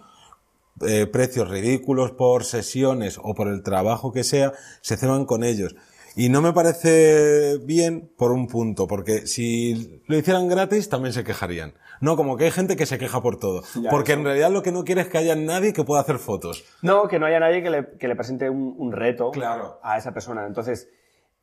eh, 0.81 1.07
precios 1.07 1.49
ridículos 1.49 2.11
por 2.11 2.43
sesiones 2.43 3.19
o 3.21 3.35
por 3.35 3.49
el 3.49 3.63
trabajo 3.63 4.11
que 4.11 4.23
sea, 4.23 4.53
se 4.81 4.97
ceban 4.97 5.25
con 5.25 5.43
ellos. 5.43 5.75
Y 6.15 6.29
no 6.29 6.41
me 6.41 6.53
parece 6.53 7.57
bien 7.65 8.09
por 8.17 8.31
un 8.31 8.47
punto, 8.47 8.87
porque 8.87 9.27
si 9.27 10.01
lo 10.07 10.17
hicieran 10.17 10.47
gratis 10.47 10.89
también 10.89 11.13
se 11.13 11.23
quejarían. 11.23 11.73
No, 12.01 12.15
como 12.17 12.35
que 12.37 12.45
hay 12.45 12.51
gente 12.51 12.75
que 12.75 12.85
se 12.85 12.97
queja 12.97 13.21
por 13.21 13.37
todo. 13.37 13.61
Ya, 13.81 13.89
porque 13.89 14.11
eso. 14.13 14.19
en 14.19 14.25
realidad 14.25 14.51
lo 14.51 14.61
que 14.63 14.71
no 14.71 14.83
quiere 14.83 15.01
es 15.01 15.07
que 15.07 15.17
haya 15.17 15.35
nadie 15.35 15.73
que 15.73 15.83
pueda 15.83 16.01
hacer 16.01 16.17
fotos. 16.19 16.63
No, 16.81 17.07
que 17.07 17.19
no 17.19 17.25
haya 17.25 17.39
nadie 17.39 17.63
que 17.63 17.69
le, 17.69 17.97
que 17.97 18.07
le 18.07 18.15
presente 18.15 18.49
un, 18.49 18.75
un 18.77 18.91
reto 18.91 19.31
Claro. 19.31 19.79
a 19.83 19.97
esa 19.97 20.13
persona. 20.13 20.45
Entonces, 20.45 20.89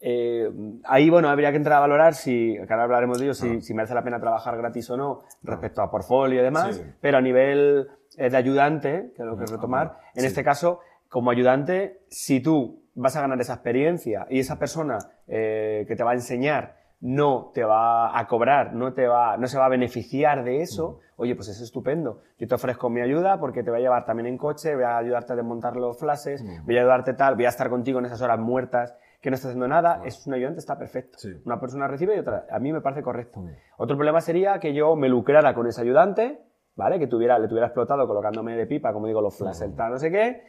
eh, 0.01 0.51
ahí, 0.85 1.09
bueno, 1.11 1.29
habría 1.29 1.51
que 1.53 1.57
entrar 1.59 1.77
a 1.79 1.81
valorar 1.81 2.15
si, 2.15 2.55
que 2.55 2.67
ahora 2.73 2.85
hablaremos 2.85 3.19
de 3.19 3.25
ello, 3.27 3.35
si, 3.35 3.61
si 3.61 3.73
merece 3.73 3.95
la 3.95 4.03
pena 4.03 4.21
trabajar 4.21 4.57
gratis 4.59 4.91
o 4.91 4.97
no 4.97 5.23
respecto 5.43 5.81
a 5.81 5.91
portfolio 5.91 6.41
y 6.41 6.45
demás, 6.45 6.77
Sí. 6.77 6.83
pero 7.01 7.19
a 7.19 7.21
nivel 7.21 7.89
eh, 8.17 8.29
de 8.29 8.37
ayudante, 8.37 9.13
que 9.15 9.23
es 9.23 9.27
lo 9.27 9.37
que 9.39 9.45
es 9.45 9.51
retomar, 9.51 9.99
en 10.15 10.23
sí. 10.23 10.27
este 10.27 10.43
caso, 10.43 10.81
como 11.09 11.31
ayudante, 11.31 12.01
si 12.09 12.41
tú 12.41 12.82
vas 12.95 13.17
a 13.17 13.21
ganar 13.21 13.41
esa 13.41 13.55
experiencia 13.55 14.27
y 14.31 14.41
esa 14.41 14.59
persona 14.59 14.99
eh, 15.27 15.85
que 15.89 15.97
te 15.97 16.05
va 16.05 16.13
a 16.13 16.15
enseñar 16.15 16.83
no 17.03 17.51
te 17.53 17.65
va 17.65 18.17
a 18.17 18.27
cobrar, 18.29 18.75
no 18.75 18.93
te 18.93 19.09
va, 19.09 19.37
no 19.37 19.49
se 19.49 19.59
va 19.59 19.67
a 19.67 19.69
beneficiar 19.69 20.45
de 20.45 20.63
eso, 20.63 21.01
oye, 21.17 21.35
pues 21.35 21.49
es 21.49 21.61
estupendo. 21.61 22.21
Yo 22.39 22.47
te 22.47 22.55
ofrezco 22.55 22.91
mi 22.91 23.01
ayuda 23.01 23.41
porque 23.41 23.65
te 23.65 23.71
voy 23.71 23.81
a 23.81 23.83
llevar 23.83 24.05
también 24.05 24.29
en 24.29 24.39
coche, 24.39 24.77
voy 24.77 24.85
a 24.85 24.99
ayudarte 24.99 25.33
a 25.33 25.37
desmontar 25.37 25.75
los 25.75 25.99
flashes, 25.99 26.45
voy 26.65 26.79
a 26.79 26.83
ayudarte 26.83 27.15
tal, 27.15 27.35
voy 27.35 27.47
a 27.47 27.49
estar 27.49 27.69
contigo 27.69 27.99
en 27.99 28.05
esas 28.05 28.23
horas 28.23 28.39
muertas 28.39 28.97
que 29.21 29.31
no 29.31 29.35
estás 29.35 29.51
haciendo 29.51 29.67
nada, 29.67 30.03
es 30.05 30.25
un 30.29 30.35
ayudante, 30.35 30.61
está 30.61 30.79
perfecto. 30.79 31.19
Sí. 31.19 31.31
Una 31.45 31.59
persona 31.59 31.89
recibe 31.89 32.15
y 32.15 32.21
otra, 32.21 32.47
a 32.49 32.61
mí 32.61 32.73
me 32.73 32.81
parece 32.81 33.03
correcto. 33.03 33.45
Otro 33.79 33.97
problema 33.97 34.21
sería 34.21 34.61
que 34.61 34.73
yo 34.73 34.95
me 34.95 35.09
lucrara 35.09 35.55
con 35.55 35.67
ese 35.67 35.81
ayudante, 35.81 36.41
¿vale? 36.77 37.01
Que 37.01 37.09
tuviera, 37.09 37.37
le 37.39 37.49
tuviera 37.49 37.67
explotado 37.67 38.07
colocándome 38.07 38.57
de 38.57 38.67
pipa, 38.67 38.93
como 38.93 39.09
digo, 39.09 39.21
los 39.21 39.37
flashes, 39.37 39.75
tal, 39.75 39.91
no 39.91 39.99
sé 39.99 40.13
qué. 40.13 40.43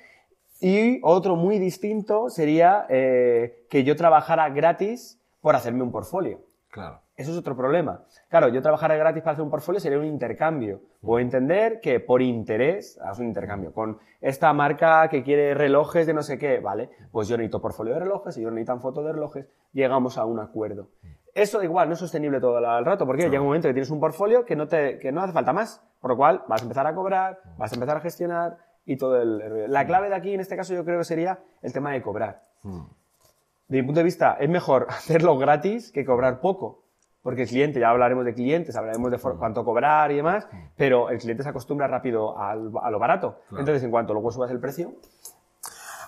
Y 0.63 1.01
otro 1.03 1.35
muy 1.35 1.59
distinto 1.59 2.29
sería 2.29 2.85
eh, 2.87 3.65
que 3.69 3.83
yo 3.83 3.97
trabajara 3.97 4.47
gratis 4.47 5.19
por 5.41 5.57
hacerme 5.57 5.83
un 5.83 5.91
portfolio. 5.91 6.39
Claro. 6.71 7.01
Eso 7.17 7.31
es 7.31 7.37
otro 7.37 7.53
problema. 7.57 8.05
Claro, 8.29 8.47
yo 8.47 8.61
trabajar 8.61 8.97
gratis 8.97 9.21
para 9.21 9.33
hacer 9.33 9.43
un 9.43 9.51
portfolio 9.51 9.81
sería 9.81 9.99
un 9.99 10.05
intercambio. 10.05 10.79
Puedo 11.01 11.19
entender 11.19 11.81
que 11.81 11.99
por 11.99 12.21
interés, 12.21 12.97
haz 13.03 13.19
un 13.19 13.25
intercambio. 13.25 13.73
Con 13.73 13.99
esta 14.21 14.53
marca 14.53 15.09
que 15.09 15.21
quiere 15.21 15.53
relojes 15.53 16.07
de 16.07 16.13
no 16.13 16.23
sé 16.23 16.37
qué, 16.37 16.61
¿vale? 16.61 16.89
Pues 17.11 17.27
yo 17.27 17.35
necesito 17.35 17.61
portfolio 17.61 17.95
de 17.95 17.99
relojes, 17.99 18.37
ellos 18.37 18.53
necesitan 18.53 18.79
fotos 18.79 19.03
de 19.03 19.11
relojes, 19.11 19.45
llegamos 19.73 20.17
a 20.17 20.23
un 20.23 20.39
acuerdo. 20.39 20.87
Eso 21.35 21.61
igual 21.61 21.89
no 21.89 21.95
es 21.95 21.99
sostenible 21.99 22.39
todo 22.39 22.57
el 22.57 22.85
rato, 22.85 23.05
porque 23.05 23.23
llega 23.23 23.41
un 23.41 23.47
momento 23.47 23.67
que 23.67 23.73
tienes 23.73 23.91
un 23.91 23.99
portfolio 23.99 24.45
que 24.45 24.55
no, 24.55 24.69
te, 24.69 24.97
que 24.97 25.11
no 25.11 25.21
hace 25.21 25.33
falta 25.33 25.51
más, 25.51 25.83
por 25.99 26.11
lo 26.11 26.15
cual 26.15 26.43
vas 26.47 26.61
a 26.61 26.63
empezar 26.63 26.87
a 26.87 26.95
cobrar, 26.95 27.41
vas 27.57 27.73
a 27.73 27.75
empezar 27.75 27.97
a 27.97 27.99
gestionar 27.99 28.57
y 28.85 28.97
todo 28.97 29.21
el... 29.21 29.41
rollo. 29.41 29.67
La 29.67 29.85
clave 29.85 30.09
de 30.09 30.15
aquí, 30.15 30.33
en 30.33 30.39
este 30.39 30.55
caso, 30.55 30.73
yo 30.73 30.83
creo 30.85 30.99
que 30.99 31.05
sería 31.05 31.39
el 31.61 31.71
tema 31.73 31.91
de 31.91 32.01
cobrar. 32.01 32.43
De 32.63 33.77
mi 33.81 33.83
punto 33.83 33.99
de 33.99 34.03
vista, 34.03 34.37
es 34.39 34.49
mejor 34.49 34.87
hacerlo 34.89 35.37
gratis 35.37 35.91
que 35.91 36.05
cobrar 36.05 36.39
poco. 36.41 36.81
Porque 37.21 37.43
el 37.43 37.47
cliente, 37.47 37.79
ya 37.79 37.89
hablaremos 37.89 38.25
de 38.25 38.33
clientes, 38.33 38.75
hablaremos 38.75 39.09
de 39.09 39.17
for- 39.17 39.37
cuánto 39.37 39.63
cobrar 39.63 40.11
y 40.11 40.17
demás, 40.17 40.45
pero 40.75 41.09
el 41.09 41.19
cliente 41.19 41.41
se 41.43 41.47
acostumbra 41.49 41.87
rápido 41.87 42.37
al- 42.37 42.71
a 42.81 42.91
lo 42.91 42.99
barato. 42.99 43.39
Entonces, 43.51 43.81
en 43.83 43.91
cuanto 43.91 44.11
luego 44.13 44.29
subas 44.31 44.51
el 44.51 44.59
precio, 44.59 44.93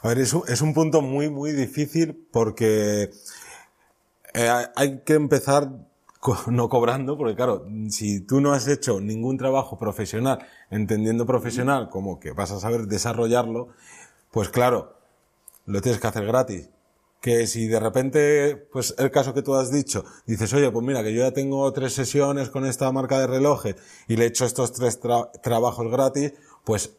A 0.03 0.10
ver, 0.10 0.17
es 0.20 0.34
un, 0.34 0.44
es 0.50 0.62
un 0.62 0.74
punto 0.74 1.01
muy, 1.01 1.29
muy 1.29 1.53
difícil 1.53 2.27
porque 2.34 3.12
eh, 4.34 4.50
hay 4.75 5.00
que 5.05 5.13
empezar 5.13 5.70
no 6.48 6.70
cobrando, 6.70 7.17
porque 7.17 7.36
claro, 7.36 7.67
si 7.89 8.20
tú 8.22 8.41
no 8.41 8.53
has 8.53 8.67
hecho 8.67 9.00
ningún 9.00 9.38
trabajo 9.38 9.77
profesional, 9.77 10.39
entendiendo 10.70 11.25
profesional 11.25 11.89
como 11.89 12.20
que 12.20 12.32
vas 12.32 12.51
a 12.51 12.60
saber 12.60 12.88
desarrollarlo, 12.88 13.70
pues 14.32 14.50
claro, 14.50 14.98
lo 15.65 15.82
tienes 15.82 16.00
que 16.00 16.08
hacer 16.08 16.25
gratis. 16.25 16.70
Que 17.22 17.48
si 17.48 17.67
de 17.67 17.79
repente, 17.79 18.55
pues 18.72 18.94
el 19.00 19.10
caso 19.10 19.34
que 19.34 19.41
tú 19.41 19.55
has 19.55 19.72
dicho, 19.72 20.05
dices, 20.27 20.53
oye, 20.53 20.70
pues 20.70 20.86
mira, 20.86 21.01
que 21.01 21.12
yo 21.13 21.22
ya 21.22 21.32
tengo 21.32 21.72
tres 21.74 21.94
sesiones 21.94 22.50
con 22.50 22.65
esta 22.65 22.91
marca 22.91 23.20
de 23.20 23.25
relojes 23.25 23.75
y 24.08 24.15
le 24.15 24.25
he 24.25 24.27
hecho 24.27 24.46
estos 24.46 24.74
tres 24.74 25.01
tra- 25.01 25.32
trabajos 25.41 25.89
gratis, 25.89 26.34
pues 26.63 26.98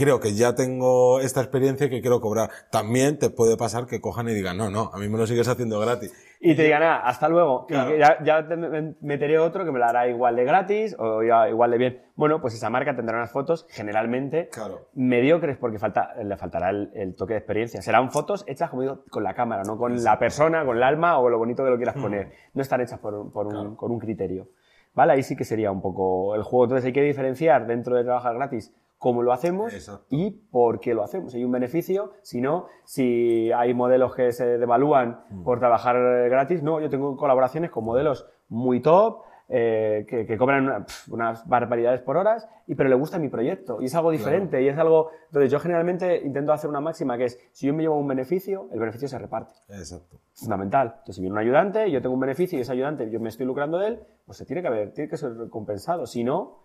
creo 0.00 0.18
que 0.18 0.32
ya 0.34 0.54
tengo 0.54 1.20
esta 1.20 1.40
experiencia 1.42 1.90
que 1.90 2.00
quiero 2.00 2.20
cobrar. 2.22 2.48
También 2.70 3.18
te 3.18 3.28
puede 3.28 3.58
pasar 3.58 3.84
que 3.86 4.00
cojan 4.00 4.28
y 4.30 4.32
digan, 4.34 4.56
no, 4.56 4.70
no, 4.70 4.90
a 4.94 4.98
mí 4.98 5.08
me 5.10 5.18
lo 5.18 5.26
sigues 5.26 5.46
haciendo 5.46 5.78
gratis. 5.78 6.10
y 6.42 6.54
te 6.54 6.62
digan, 6.62 6.82
ah, 6.82 7.02
hasta 7.04 7.28
luego, 7.28 7.66
Claro. 7.66 7.94
ya, 7.98 8.16
ya 8.24 8.48
te 8.48 8.56
me- 8.56 8.94
meteré 9.02 9.38
otro 9.38 9.62
que 9.66 9.72
me 9.72 9.78
lo 9.78 9.84
hará 9.84 10.08
igual 10.08 10.36
de 10.36 10.44
gratis 10.44 10.96
o 10.98 11.22
igual 11.22 11.70
de 11.72 11.76
bien. 11.76 12.02
Bueno, 12.16 12.40
pues 12.40 12.54
esa 12.54 12.70
marca 12.70 12.96
tendrá 12.96 13.18
unas 13.18 13.30
fotos 13.30 13.66
generalmente 13.68 14.48
Claro. 14.48 14.88
mediocres 14.94 15.58
porque 15.58 15.78
falta, 15.78 16.14
le 16.22 16.36
faltará 16.38 16.70
el, 16.70 16.90
el 16.94 17.14
toque 17.14 17.34
de 17.34 17.40
experiencia. 17.40 17.82
Serán 17.82 18.10
fotos 18.10 18.44
hechas, 18.48 18.70
como 18.70 18.80
digo, 18.82 19.04
con 19.10 19.22
la 19.22 19.34
cámara, 19.34 19.64
no 19.66 19.76
con 19.76 20.02
la 20.02 20.18
persona, 20.18 20.64
con 20.64 20.78
el 20.78 20.82
alma 20.82 21.18
o 21.18 21.28
lo 21.28 21.36
bonito 21.36 21.62
que 21.62 21.70
lo 21.70 21.76
quieras 21.76 21.96
poner. 21.96 22.32
No 22.54 22.62
están 22.62 22.80
hechas 22.80 22.98
por, 23.00 23.30
por 23.32 23.46
un, 23.46 23.76
con 23.76 23.90
un 23.90 23.98
criterio. 23.98 24.48
¿Vale? 24.94 25.12
Ahí 25.12 25.22
sí 25.22 25.36
que 25.36 25.44
sería 25.44 25.70
un 25.70 25.82
poco 25.82 26.34
el 26.34 26.42
juego. 26.42 26.64
Entonces 26.64 26.86
hay 26.86 26.92
que 26.92 27.02
diferenciar 27.02 27.66
dentro 27.66 27.96
de 27.96 28.02
trabajar 28.04 28.34
gratis 28.34 28.72
cómo 29.00 29.22
lo 29.22 29.32
hacemos 29.32 29.72
Exacto. 29.72 30.04
y 30.10 30.30
por 30.30 30.78
qué 30.78 30.92
lo 30.94 31.02
hacemos. 31.02 31.34
Hay 31.34 31.42
un 31.42 31.50
beneficio, 31.50 32.12
si 32.20 32.40
no, 32.42 32.66
si 32.84 33.50
hay 33.50 33.72
modelos 33.72 34.14
que 34.14 34.30
se 34.30 34.58
devalúan 34.58 35.24
por 35.42 35.58
trabajar 35.58 35.96
eh, 35.96 36.28
gratis, 36.28 36.62
no, 36.62 36.80
yo 36.80 36.90
tengo 36.90 37.16
colaboraciones 37.16 37.70
con 37.70 37.82
modelos 37.84 38.26
muy 38.50 38.80
top, 38.80 39.22
eh, 39.48 40.04
que, 40.06 40.26
que 40.26 40.36
cobran 40.36 40.64
una- 40.64 40.84
pf, 40.84 41.12
unas 41.12 41.48
barbaridades 41.48 42.02
por 42.02 42.16
horas, 42.18 42.46
y, 42.66 42.74
pero 42.74 42.88
le 42.90 42.94
gusta 42.94 43.18
mi 43.18 43.28
proyecto 43.30 43.80
y 43.80 43.86
es 43.86 43.94
algo 43.94 44.10
diferente 44.12 44.62
y 44.62 44.68
es 44.68 44.76
algo... 44.78 45.10
Entonces 45.28 45.50
yo 45.50 45.58
generalmente 45.58 46.20
intento 46.22 46.52
hacer 46.52 46.68
una 46.68 46.80
máxima 46.80 47.16
que 47.16 47.24
es, 47.24 47.38
si 47.52 47.66
yo 47.66 47.74
me 47.74 47.82
llevo 47.82 47.96
un 47.96 48.06
beneficio, 48.06 48.68
el 48.70 48.78
beneficio 48.78 49.08
se 49.08 49.18
reparte. 49.18 49.54
Exacto. 49.70 50.18
Fundamental. 50.34 50.88
Entonces 50.98 51.16
si 51.16 51.22
viene 51.22 51.32
un 51.32 51.38
ayudante 51.38 51.90
yo 51.90 52.00
tengo 52.02 52.14
un 52.14 52.20
beneficio 52.20 52.58
y 52.58 52.62
ese 52.62 52.70
ayudante 52.72 53.10
yo 53.10 53.18
me 53.18 53.28
estoy 53.30 53.46
lucrando 53.46 53.78
de 53.78 53.88
él, 53.88 54.00
pues 54.26 54.36
se 54.38 54.44
tiene 54.44 54.60
que 54.62 54.68
haber, 54.68 54.92
tiene 54.92 55.08
que 55.10 55.16
ser 55.16 55.34
recompensado. 55.36 56.06
Si 56.06 56.22
no, 56.22 56.58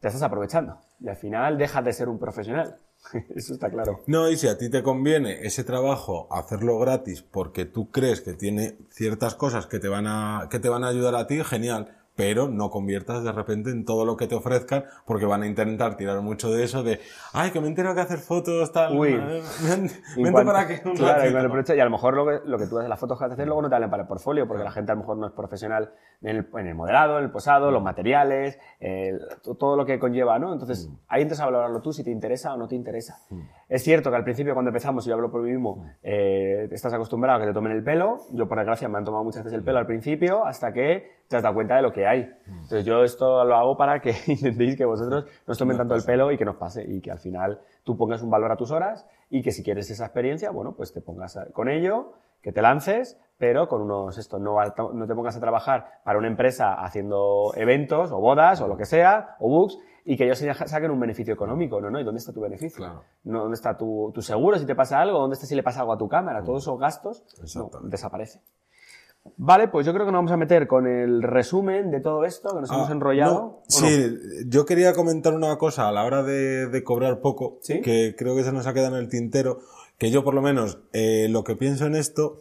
te 0.00 0.08
estás 0.08 0.22
aprovechando. 0.22 0.78
Y 1.00 1.08
al 1.08 1.16
final 1.16 1.58
dejas 1.58 1.84
de 1.84 1.92
ser 1.92 2.08
un 2.08 2.18
profesional. 2.18 2.76
Eso 3.34 3.54
está 3.54 3.70
claro. 3.70 4.00
No, 4.06 4.30
y 4.30 4.36
si 4.36 4.48
a 4.48 4.56
ti 4.56 4.70
te 4.70 4.82
conviene 4.82 5.44
ese 5.46 5.64
trabajo 5.64 6.28
hacerlo 6.30 6.78
gratis 6.78 7.22
porque 7.22 7.64
tú 7.64 7.90
crees 7.90 8.20
que 8.20 8.34
tiene 8.34 8.78
ciertas 8.90 9.34
cosas 9.34 9.66
que 9.66 9.78
te 9.78 9.88
van 9.88 10.06
a, 10.06 10.48
que 10.50 10.60
te 10.60 10.68
van 10.68 10.84
a 10.84 10.88
ayudar 10.88 11.14
a 11.14 11.26
ti, 11.26 11.42
genial. 11.42 12.01
Pero 12.14 12.48
no 12.48 12.68
conviertas 12.70 13.24
de 13.24 13.32
repente 13.32 13.70
en 13.70 13.84
todo 13.86 14.04
lo 14.04 14.16
que 14.18 14.26
te 14.26 14.34
ofrezcan 14.34 14.84
porque 15.06 15.24
van 15.24 15.42
a 15.42 15.46
intentar 15.46 15.96
tirar 15.96 16.20
mucho 16.20 16.50
de 16.50 16.64
eso 16.64 16.82
de, 16.82 17.00
ay, 17.32 17.50
que 17.52 17.60
me 17.60 17.68
entero 17.68 17.94
que 17.94 18.02
hacer 18.02 18.18
fotos, 18.18 18.70
tal. 18.70 18.98
Uy. 18.98 19.14
eh, 19.18 19.42
Vente, 19.66 19.94
para 20.32 20.44
un 20.44 20.44
claro, 20.44 20.60
y, 20.60 20.72
ratito". 20.72 21.32
cuando 21.32 21.48
aprovecha- 21.48 21.74
y 21.74 21.80
a 21.80 21.84
lo 21.84 21.90
mejor 21.90 22.14
lo 22.14 22.26
que, 22.26 22.40
lo 22.44 22.58
que 22.58 22.66
tú 22.66 22.78
haces, 22.78 22.88
las 22.90 23.00
fotos 23.00 23.18
que 23.18 23.24
hacer, 23.24 23.46
luego 23.46 23.62
no 23.62 23.68
te 23.68 23.74
valen 23.74 23.88
para 23.90 24.02
el 24.02 24.08
portfolio, 24.08 24.46
porque 24.46 24.62
la 24.62 24.70
gente 24.70 24.92
a 24.92 24.94
lo 24.94 25.00
mejor 25.00 25.16
no 25.16 25.26
es 25.26 25.32
profesional 25.32 25.92
en 26.20 26.36
el, 26.36 26.48
en 26.54 26.66
el 26.66 26.74
modelado, 26.74 27.18
en 27.18 27.24
el 27.24 27.30
posado, 27.30 27.70
los 27.70 27.82
materiales, 27.82 28.58
el- 28.78 29.20
to- 29.42 29.54
todo 29.54 29.76
lo 29.76 29.86
que 29.86 29.98
conlleva, 29.98 30.38
¿no? 30.38 30.52
Entonces, 30.52 30.90
ahí 31.08 31.22
entras 31.22 31.40
a 31.40 31.46
valorarlo 31.46 31.80
tú 31.80 31.92
si 31.94 32.04
te 32.04 32.10
interesa 32.10 32.52
o 32.52 32.56
no 32.58 32.68
te 32.68 32.74
interesa. 32.74 33.18
Es 33.72 33.84
cierto 33.84 34.10
que 34.10 34.16
al 34.16 34.24
principio 34.24 34.52
cuando 34.52 34.68
empezamos, 34.68 35.06
y 35.06 35.08
yo 35.08 35.14
hablo 35.14 35.30
por 35.30 35.40
mí 35.40 35.50
mismo, 35.50 35.86
eh, 36.02 36.68
estás 36.70 36.92
acostumbrado 36.92 37.38
a 37.38 37.40
que 37.40 37.46
te 37.46 37.54
tomen 37.54 37.72
el 37.72 37.82
pelo. 37.82 38.18
Yo 38.34 38.46
por 38.46 38.58
desgracia 38.58 38.86
me 38.86 38.98
han 38.98 39.04
tomado 39.04 39.24
muchas 39.24 39.44
veces 39.44 39.56
el 39.56 39.64
pelo 39.64 39.78
al 39.78 39.86
principio 39.86 40.44
hasta 40.44 40.74
que 40.74 41.22
te 41.26 41.38
has 41.38 41.42
dado 41.42 41.54
cuenta 41.54 41.76
de 41.76 41.80
lo 41.80 41.90
que 41.90 42.06
hay. 42.06 42.30
Entonces 42.46 42.84
yo 42.84 43.02
esto 43.02 43.42
lo 43.46 43.56
hago 43.56 43.74
para 43.78 44.02
que 44.02 44.14
intentéis 44.26 44.76
que 44.76 44.84
vosotros 44.84 45.24
nos 45.46 45.56
tomen 45.56 45.78
tanto 45.78 45.94
el 45.94 46.02
pelo 46.02 46.30
y 46.30 46.36
que 46.36 46.44
nos 46.44 46.56
pase 46.56 46.84
y 46.86 47.00
que 47.00 47.10
al 47.10 47.18
final 47.18 47.62
tú 47.82 47.96
pongas 47.96 48.20
un 48.20 48.28
valor 48.28 48.52
a 48.52 48.56
tus 48.56 48.70
horas 48.70 49.06
y 49.30 49.40
que 49.40 49.52
si 49.52 49.62
quieres 49.62 49.90
esa 49.90 50.04
experiencia, 50.04 50.50
bueno, 50.50 50.74
pues 50.76 50.92
te 50.92 51.00
pongas 51.00 51.38
con 51.54 51.70
ello, 51.70 52.12
que 52.42 52.52
te 52.52 52.60
lances, 52.60 53.18
pero 53.38 53.68
con 53.68 53.80
unos 53.80 54.18
esto, 54.18 54.38
no, 54.38 54.56
no 54.92 55.06
te 55.06 55.14
pongas 55.14 55.36
a 55.36 55.40
trabajar 55.40 56.02
para 56.04 56.18
una 56.18 56.28
empresa 56.28 56.74
haciendo 56.74 57.54
eventos 57.56 58.12
o 58.12 58.20
bodas 58.20 58.60
o 58.60 58.68
lo 58.68 58.76
que 58.76 58.84
sea, 58.84 59.36
o 59.40 59.48
books, 59.48 59.78
y 60.04 60.16
que 60.16 60.24
ellos 60.24 60.38
saquen 60.66 60.90
un 60.90 60.98
beneficio 61.00 61.32
económico, 61.34 61.80
¿no? 61.80 61.90
¿no? 61.90 62.00
¿Y 62.00 62.04
dónde 62.04 62.18
está 62.18 62.32
tu 62.32 62.40
beneficio? 62.40 62.78
Claro. 62.78 63.04
No, 63.24 63.40
¿Dónde 63.42 63.54
está 63.54 63.76
tu, 63.76 64.10
tu 64.14 64.20
seguro 64.22 64.58
si 64.58 64.66
te 64.66 64.74
pasa 64.74 65.00
algo? 65.00 65.18
¿Dónde 65.18 65.34
está 65.34 65.46
si 65.46 65.54
le 65.54 65.62
pasa 65.62 65.80
algo 65.80 65.92
a 65.92 65.98
tu 65.98 66.08
cámara? 66.08 66.42
Todos 66.42 66.62
esos 66.64 66.78
gastos 66.78 67.22
no, 67.54 67.70
desaparecen. 67.84 68.40
Vale, 69.36 69.68
pues 69.68 69.86
yo 69.86 69.92
creo 69.94 70.04
que 70.04 70.10
nos 70.10 70.18
vamos 70.18 70.32
a 70.32 70.36
meter 70.36 70.66
con 70.66 70.86
el 70.88 71.22
resumen 71.22 71.92
de 71.92 72.00
todo 72.00 72.24
esto, 72.24 72.48
que 72.56 72.60
nos 72.62 72.70
hemos 72.72 72.88
Ah, 72.88 72.92
enrollado. 72.92 73.34
no, 73.34 73.46
¿o 73.58 73.62
sí, 73.68 74.16
yo 74.48 74.66
quería 74.66 74.94
comentar 74.94 75.32
una 75.32 75.56
cosa 75.58 75.88
a 75.88 75.92
la 75.92 76.04
hora 76.04 76.24
de, 76.24 76.66
de 76.66 76.82
cobrar 76.82 77.20
poco, 77.20 77.58
¿Sí? 77.62 77.80
que 77.82 78.16
creo 78.18 78.34
que 78.34 78.42
se 78.42 78.50
nos 78.52 78.66
ha 78.66 78.74
quedado 78.74 78.96
en 78.96 79.02
el 79.04 79.08
tintero, 79.08 79.60
que 79.96 80.10
yo 80.10 80.24
por 80.24 80.34
lo 80.34 80.42
menos 80.42 80.80
eh, 80.92 81.28
lo 81.30 81.44
que 81.44 81.54
pienso 81.54 81.86
en 81.86 81.94
esto, 81.94 82.40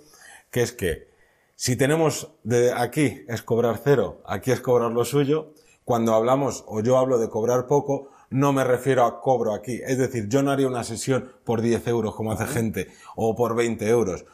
que 0.50 0.64
es 0.64 0.72
que 0.74 1.08
si 1.56 1.76
tenemos 1.76 2.32
de 2.44 2.74
aquí 2.74 3.26
es 3.28 3.44
cobrar 3.44 3.78
cero, 3.84 4.20
aquí 4.26 4.50
es 4.50 4.60
cobrar 4.60 4.92
lo 4.92 5.06
suyo, 5.06 5.54
cuando 5.86 6.14
hablamos 6.14 6.64
o 6.68 6.82
yo 6.82 6.98
hablo 6.98 7.18
de 7.20 7.30
cobrar 7.30 7.66
poco, 7.68 8.10
no 8.30 8.54
me 8.54 8.64
refiero 8.64 9.04
a 9.06 9.20
cobro 9.22 9.54
aquí. 9.54 9.82
Es 9.86 9.98
decir, 9.98 10.28
yo 10.30 10.42
no 10.44 10.52
haría 10.52 10.68
una 10.68 10.84
sesión 10.84 11.30
por 11.44 11.62
10 11.62 11.86
euros 11.88 12.16
como 12.16 12.32
hace 12.32 12.46
gente 12.48 12.88
o 13.16 13.36
por 13.36 13.56
20 13.56 13.88
euros. 13.90 14.26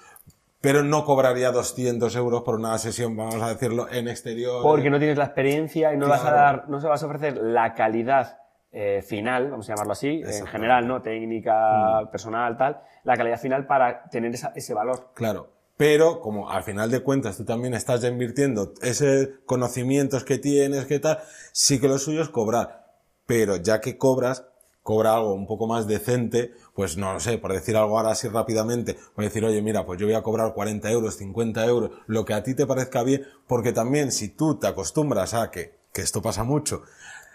Pero 0.61 0.83
no 0.83 1.05
cobraría 1.05 1.51
200 1.51 2.15
euros 2.15 2.41
por 2.43 2.55
una 2.55 2.77
sesión, 2.77 3.15
vamos 3.15 3.35
a 3.41 3.49
decirlo, 3.49 3.87
en 3.89 4.07
exterior. 4.07 4.61
Porque 4.63 4.89
no 4.89 4.97
tienes 4.97 5.17
la 5.17 5.25
experiencia 5.25 5.93
y 5.93 5.97
no 5.97 6.07
vas 6.09 6.23
a 6.25 6.31
dar, 6.31 6.69
no 6.69 6.79
se 6.81 6.87
vas 6.87 7.01
a 7.03 7.05
ofrecer 7.05 7.37
la 7.37 7.73
calidad 7.73 8.39
eh, 8.71 9.01
final, 9.01 9.49
vamos 9.49 9.67
a 9.69 9.73
llamarlo 9.73 9.93
así, 9.93 10.21
en 10.25 10.45
general, 10.47 10.87
¿no? 10.87 11.01
Técnica, 11.01 12.01
personal, 12.11 12.57
tal, 12.57 12.81
la 13.03 13.15
calidad 13.15 13.39
final 13.39 13.65
para 13.65 14.03
tener 14.09 14.33
esa- 14.33 14.51
ese 14.55 14.73
valor. 14.73 15.11
Claro. 15.13 15.47
Pero 15.77 16.19
como 16.21 16.49
al 16.49 16.63
final 16.63 16.89
de 16.89 17.01
cuentas 17.01 17.37
tú 17.37 17.45
también 17.45 17.75
estás 17.75 18.01
ya 18.01 18.09
invirtiendo 18.09 18.73
ese 18.81 19.35
conocimientos 19.45 20.23
que 20.23 20.39
tienes, 20.39 20.85
que 20.85 20.99
tal, 20.99 21.19
sí 21.51 21.79
que 21.79 21.87
lo 21.87 21.99
suyo 21.99 22.23
es 22.23 22.29
cobrar. 22.29 22.87
Pero 23.27 23.57
ya 23.57 23.79
que 23.79 23.97
cobras, 23.97 24.45
cobra 24.81 25.15
algo 25.15 25.33
un 25.33 25.45
poco 25.45 25.67
más 25.67 25.85
decente, 25.85 26.53
pues 26.73 26.97
no 26.97 27.13
lo 27.13 27.19
sé, 27.19 27.37
por 27.37 27.53
decir 27.53 27.77
algo 27.77 27.97
ahora 27.97 28.11
así 28.11 28.27
rápidamente, 28.27 28.97
voy 29.15 29.25
a 29.25 29.27
decir, 29.27 29.45
oye, 29.45 29.61
mira, 29.61 29.85
pues 29.85 29.99
yo 29.99 30.07
voy 30.07 30.15
a 30.15 30.23
cobrar 30.23 30.53
40 30.53 30.89
euros, 30.89 31.15
50 31.17 31.65
euros, 31.65 31.91
lo 32.07 32.25
que 32.25 32.33
a 32.33 32.41
ti 32.41 32.55
te 32.55 32.65
parezca 32.65 33.03
bien, 33.03 33.27
porque 33.47 33.71
también 33.71 34.11
si 34.11 34.29
tú 34.29 34.55
te 34.55 34.65
acostumbras 34.65 35.33
a 35.33 35.51
que, 35.51 35.75
que 35.93 36.01
esto 36.01 36.21
pasa 36.21 36.43
mucho, 36.43 36.83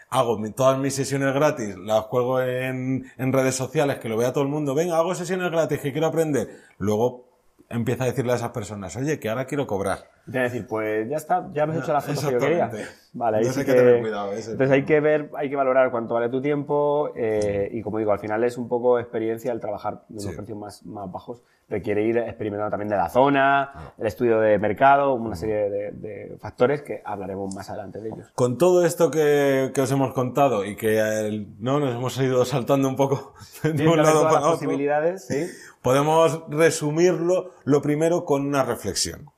hago 0.09 0.39
todas 0.57 0.79
mis 0.79 0.95
sesiones 0.95 1.33
gratis, 1.35 1.77
las 1.77 2.07
cuelgo 2.07 2.41
en, 2.41 3.13
en 3.19 3.33
redes 3.33 3.55
sociales, 3.55 3.99
que 3.99 4.09
lo 4.09 4.17
vea 4.17 4.33
todo 4.33 4.45
el 4.45 4.51
mundo, 4.51 4.75
venga, 4.75 4.97
hago 4.97 5.15
sesiones 5.15 5.51
gratis, 5.51 5.79
que 5.79 5.93
quiero 5.93 6.07
aprender. 6.07 6.63
Luego 6.79 7.32
empieza 7.73 8.05
a 8.05 8.07
decirle 8.07 8.33
a 8.33 8.37
esas 8.37 8.51
personas, 8.51 8.95
oye, 8.97 9.19
que 9.19 9.29
ahora 9.29 9.47
quiero 9.47 9.67
cobrar. 9.67 10.11
A 10.29 10.39
decir, 10.43 10.67
pues 10.67 11.09
ya 11.09 11.17
está, 11.17 11.49
ya 11.53 11.67
me 11.67 11.75
has 11.75 11.83
hecho 11.83 11.93
la 11.93 12.01
foto 12.01 12.21
que 12.29 12.33
yo 12.33 12.39
quería. 12.39 12.71
Vale, 13.15 13.39
ahí 13.39 13.45
Entonces 13.45 13.55
sí 13.55 13.71
hay 13.71 13.77
que 13.77 13.83
tener 13.83 14.01
cuidado, 14.01 14.31
ese 14.33 14.39
es 14.41 14.47
el 14.47 14.53
Entonces 14.53 14.75
hay 14.75 14.85
que 14.85 15.01
ver, 15.01 15.31
hay 15.37 15.51
que 15.51 15.57
valorar 15.57 15.91
cuánto 15.91 16.15
vale 16.15 16.29
tu 16.31 16.41
tiempo 16.41 17.11
eh, 17.17 17.69
y 17.73 17.83
como 17.83 17.99
digo, 17.99 18.13
al 18.13 18.19
final 18.21 18.43
es 18.45 18.57
un 18.57 18.69
poco 18.69 18.99
experiencia 18.99 19.53
el 19.53 19.61
trabajar 19.61 20.05
de 20.09 20.15
unos 20.15 20.25
Sí. 20.25 20.37
precios 20.37 20.57
más, 20.59 20.87
más 20.87 21.11
bajos. 21.11 21.43
Requiere 21.69 22.03
ir 22.05 22.19
experimentando 22.19 22.71
también 22.71 22.89
de 22.89 22.97
la 22.97 23.09
zona, 23.09 23.93
el 23.99 24.07
estudio 24.07 24.41
de 24.41 24.59
mercado, 24.59 25.15
una 25.15 25.37
serie 25.37 25.71
de, 25.71 25.91
de 25.93 26.37
factores 26.39 26.83
que 26.83 27.01
hablaremos 27.05 27.55
más 27.55 27.69
adelante 27.71 27.99
de 28.01 28.09
ellos. 28.11 28.31
Con 28.35 28.59
todo 28.59 28.85
esto 28.85 29.11
que, 29.11 29.73
que 29.75 29.81
os 29.81 29.91
hemos 29.91 30.13
contado 30.13 30.65
y 30.67 30.77
que 30.77 30.99
eh, 31.01 31.47
no 31.59 31.81
nos 31.81 31.95
hemos 31.95 32.19
ido 32.21 32.45
saltando 32.45 32.89
un 32.89 32.97
poco 32.97 33.35
de 33.63 33.71
un 33.89 33.97
de 33.97 34.03
lado 34.03 34.23
para 34.25 34.39
otro, 34.41 34.53
posibilidades, 34.53 35.27
sí. 35.27 35.47
podemos 35.83 36.43
resumirlo 36.49 37.51
lo 37.65 37.81
primero 37.83 38.25
con 38.25 38.47
una 38.47 38.65
reflexión. 38.65 39.31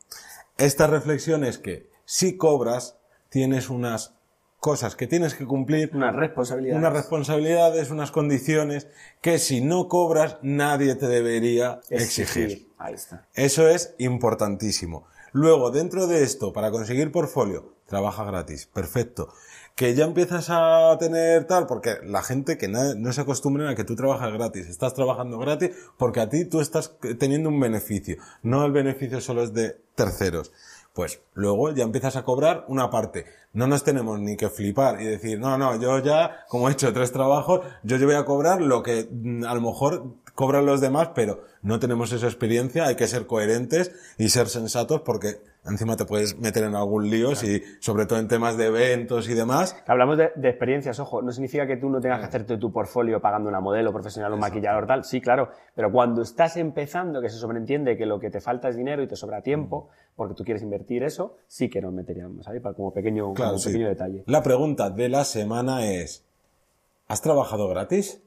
Esta 0.58 0.86
reflexión 0.86 1.44
es 1.44 1.58
que 1.58 1.90
si 2.04 2.36
cobras, 2.36 2.96
tienes 3.28 3.70
unas 3.70 4.14
cosas 4.60 4.96
que 4.96 5.06
tienes 5.06 5.34
que 5.34 5.44
cumplir, 5.44 5.90
Una 5.94 6.10
responsabilidad. 6.10 6.78
unas 6.78 6.92
responsabilidades, 6.92 7.90
unas 7.90 8.10
condiciones 8.10 8.86
que 9.20 9.38
si 9.38 9.60
no 9.60 9.88
cobras 9.88 10.38
nadie 10.42 10.94
te 10.94 11.06
debería 11.06 11.80
exigir. 11.90 12.68
Ahí 12.78 12.94
está. 12.94 13.26
Eso 13.34 13.68
es 13.68 13.94
importantísimo. 13.98 15.06
Luego, 15.32 15.70
dentro 15.70 16.06
de 16.06 16.22
esto, 16.22 16.52
para 16.52 16.70
conseguir 16.70 17.10
portfolio, 17.12 17.74
trabaja 17.86 18.24
gratis. 18.24 18.66
Perfecto. 18.66 19.34
Que 19.74 19.94
ya 19.94 20.04
empiezas 20.04 20.46
a 20.50 20.96
tener 20.98 21.46
tal, 21.46 21.66
porque 21.66 21.96
la 22.04 22.22
gente 22.22 22.56
que 22.56 22.68
no 22.68 23.12
se 23.12 23.20
acostumbren 23.20 23.66
a 23.66 23.74
que 23.74 23.82
tú 23.82 23.96
trabajas 23.96 24.32
gratis. 24.32 24.68
Estás 24.68 24.94
trabajando 24.94 25.38
gratis 25.38 25.70
porque 25.96 26.20
a 26.20 26.28
ti 26.28 26.44
tú 26.44 26.60
estás 26.60 26.96
teniendo 27.18 27.48
un 27.48 27.58
beneficio. 27.58 28.16
No 28.42 28.64
el 28.64 28.72
beneficio 28.72 29.20
solo 29.20 29.42
es 29.42 29.52
de 29.52 29.76
terceros. 29.96 30.52
Pues 30.94 31.20
luego 31.32 31.72
ya 31.72 31.82
empiezas 31.82 32.14
a 32.14 32.22
cobrar 32.22 32.66
una 32.68 32.88
parte. 32.88 33.26
No 33.52 33.66
nos 33.66 33.82
tenemos 33.82 34.20
ni 34.20 34.36
que 34.36 34.48
flipar 34.48 35.02
y 35.02 35.06
decir, 35.06 35.40
no, 35.40 35.58
no, 35.58 35.74
yo 35.80 35.98
ya, 35.98 36.44
como 36.48 36.68
he 36.68 36.72
hecho 36.72 36.92
tres 36.92 37.10
trabajos, 37.10 37.62
yo, 37.82 37.96
yo 37.96 38.06
voy 38.06 38.14
a 38.14 38.24
cobrar 38.24 38.60
lo 38.60 38.84
que 38.84 39.08
mm, 39.10 39.42
a 39.44 39.54
lo 39.54 39.60
mejor 39.60 40.14
cobran 40.36 40.66
los 40.66 40.80
demás, 40.80 41.10
pero 41.12 41.42
no 41.62 41.80
tenemos 41.80 42.12
esa 42.12 42.26
experiencia, 42.26 42.86
hay 42.86 42.94
que 42.94 43.08
ser 43.08 43.26
coherentes 43.26 43.90
y 44.18 44.28
ser 44.28 44.48
sensatos 44.48 45.00
porque 45.00 45.40
encima 45.66 45.96
te 45.96 46.04
puedes 46.04 46.38
meter 46.38 46.64
en 46.64 46.74
algún 46.74 47.08
lío 47.08 47.34
si, 47.34 47.62
sobre 47.80 48.06
todo 48.06 48.18
en 48.18 48.28
temas 48.28 48.56
de 48.56 48.66
eventos 48.66 49.28
y 49.28 49.34
demás. 49.34 49.76
Hablamos 49.86 50.18
de, 50.18 50.30
de 50.36 50.48
experiencias, 50.48 50.98
ojo, 51.00 51.22
no 51.22 51.32
significa 51.32 51.66
que 51.66 51.76
tú 51.76 51.88
no 51.88 52.00
tengas 52.00 52.18
que 52.20 52.26
hacerte 52.26 52.56
tu 52.58 52.70
portfolio 52.72 53.20
pagando 53.20 53.48
una 53.48 53.60
modelo 53.60 53.92
profesional, 53.92 54.32
un 54.32 54.40
maquillador, 54.40 54.86
tal, 54.86 55.04
sí, 55.04 55.20
claro, 55.20 55.48
pero 55.74 55.90
cuando 55.90 56.22
estás 56.22 56.56
empezando, 56.56 57.20
que 57.22 57.28
se 57.30 57.38
sobreentiende 57.38 57.96
que 57.96 58.06
lo 58.06 58.20
que 58.20 58.30
te 58.30 58.40
falta 58.40 58.68
es 58.68 58.76
dinero 58.76 59.02
y 59.02 59.06
te 59.06 59.16
sobra 59.16 59.40
tiempo, 59.42 59.88
porque 60.16 60.34
tú 60.34 60.44
quieres 60.44 60.62
invertir 60.62 61.02
eso, 61.02 61.36
sí 61.46 61.68
que 61.70 61.80
nos 61.80 61.92
meteríamos 61.92 62.46
ahí, 62.48 62.60
para 62.60 62.74
como 62.74 62.92
pequeño, 62.92 63.32
Claro, 63.34 63.52
como 63.52 63.58
sí. 63.58 63.68
pequeño 63.70 63.88
detalle. 63.88 64.24
La 64.26 64.42
pregunta 64.42 64.90
de 64.90 65.08
la 65.08 65.24
semana 65.24 65.86
es, 65.90 66.24
¿has 67.08 67.22
trabajado 67.22 67.68
gratis? 67.68 68.20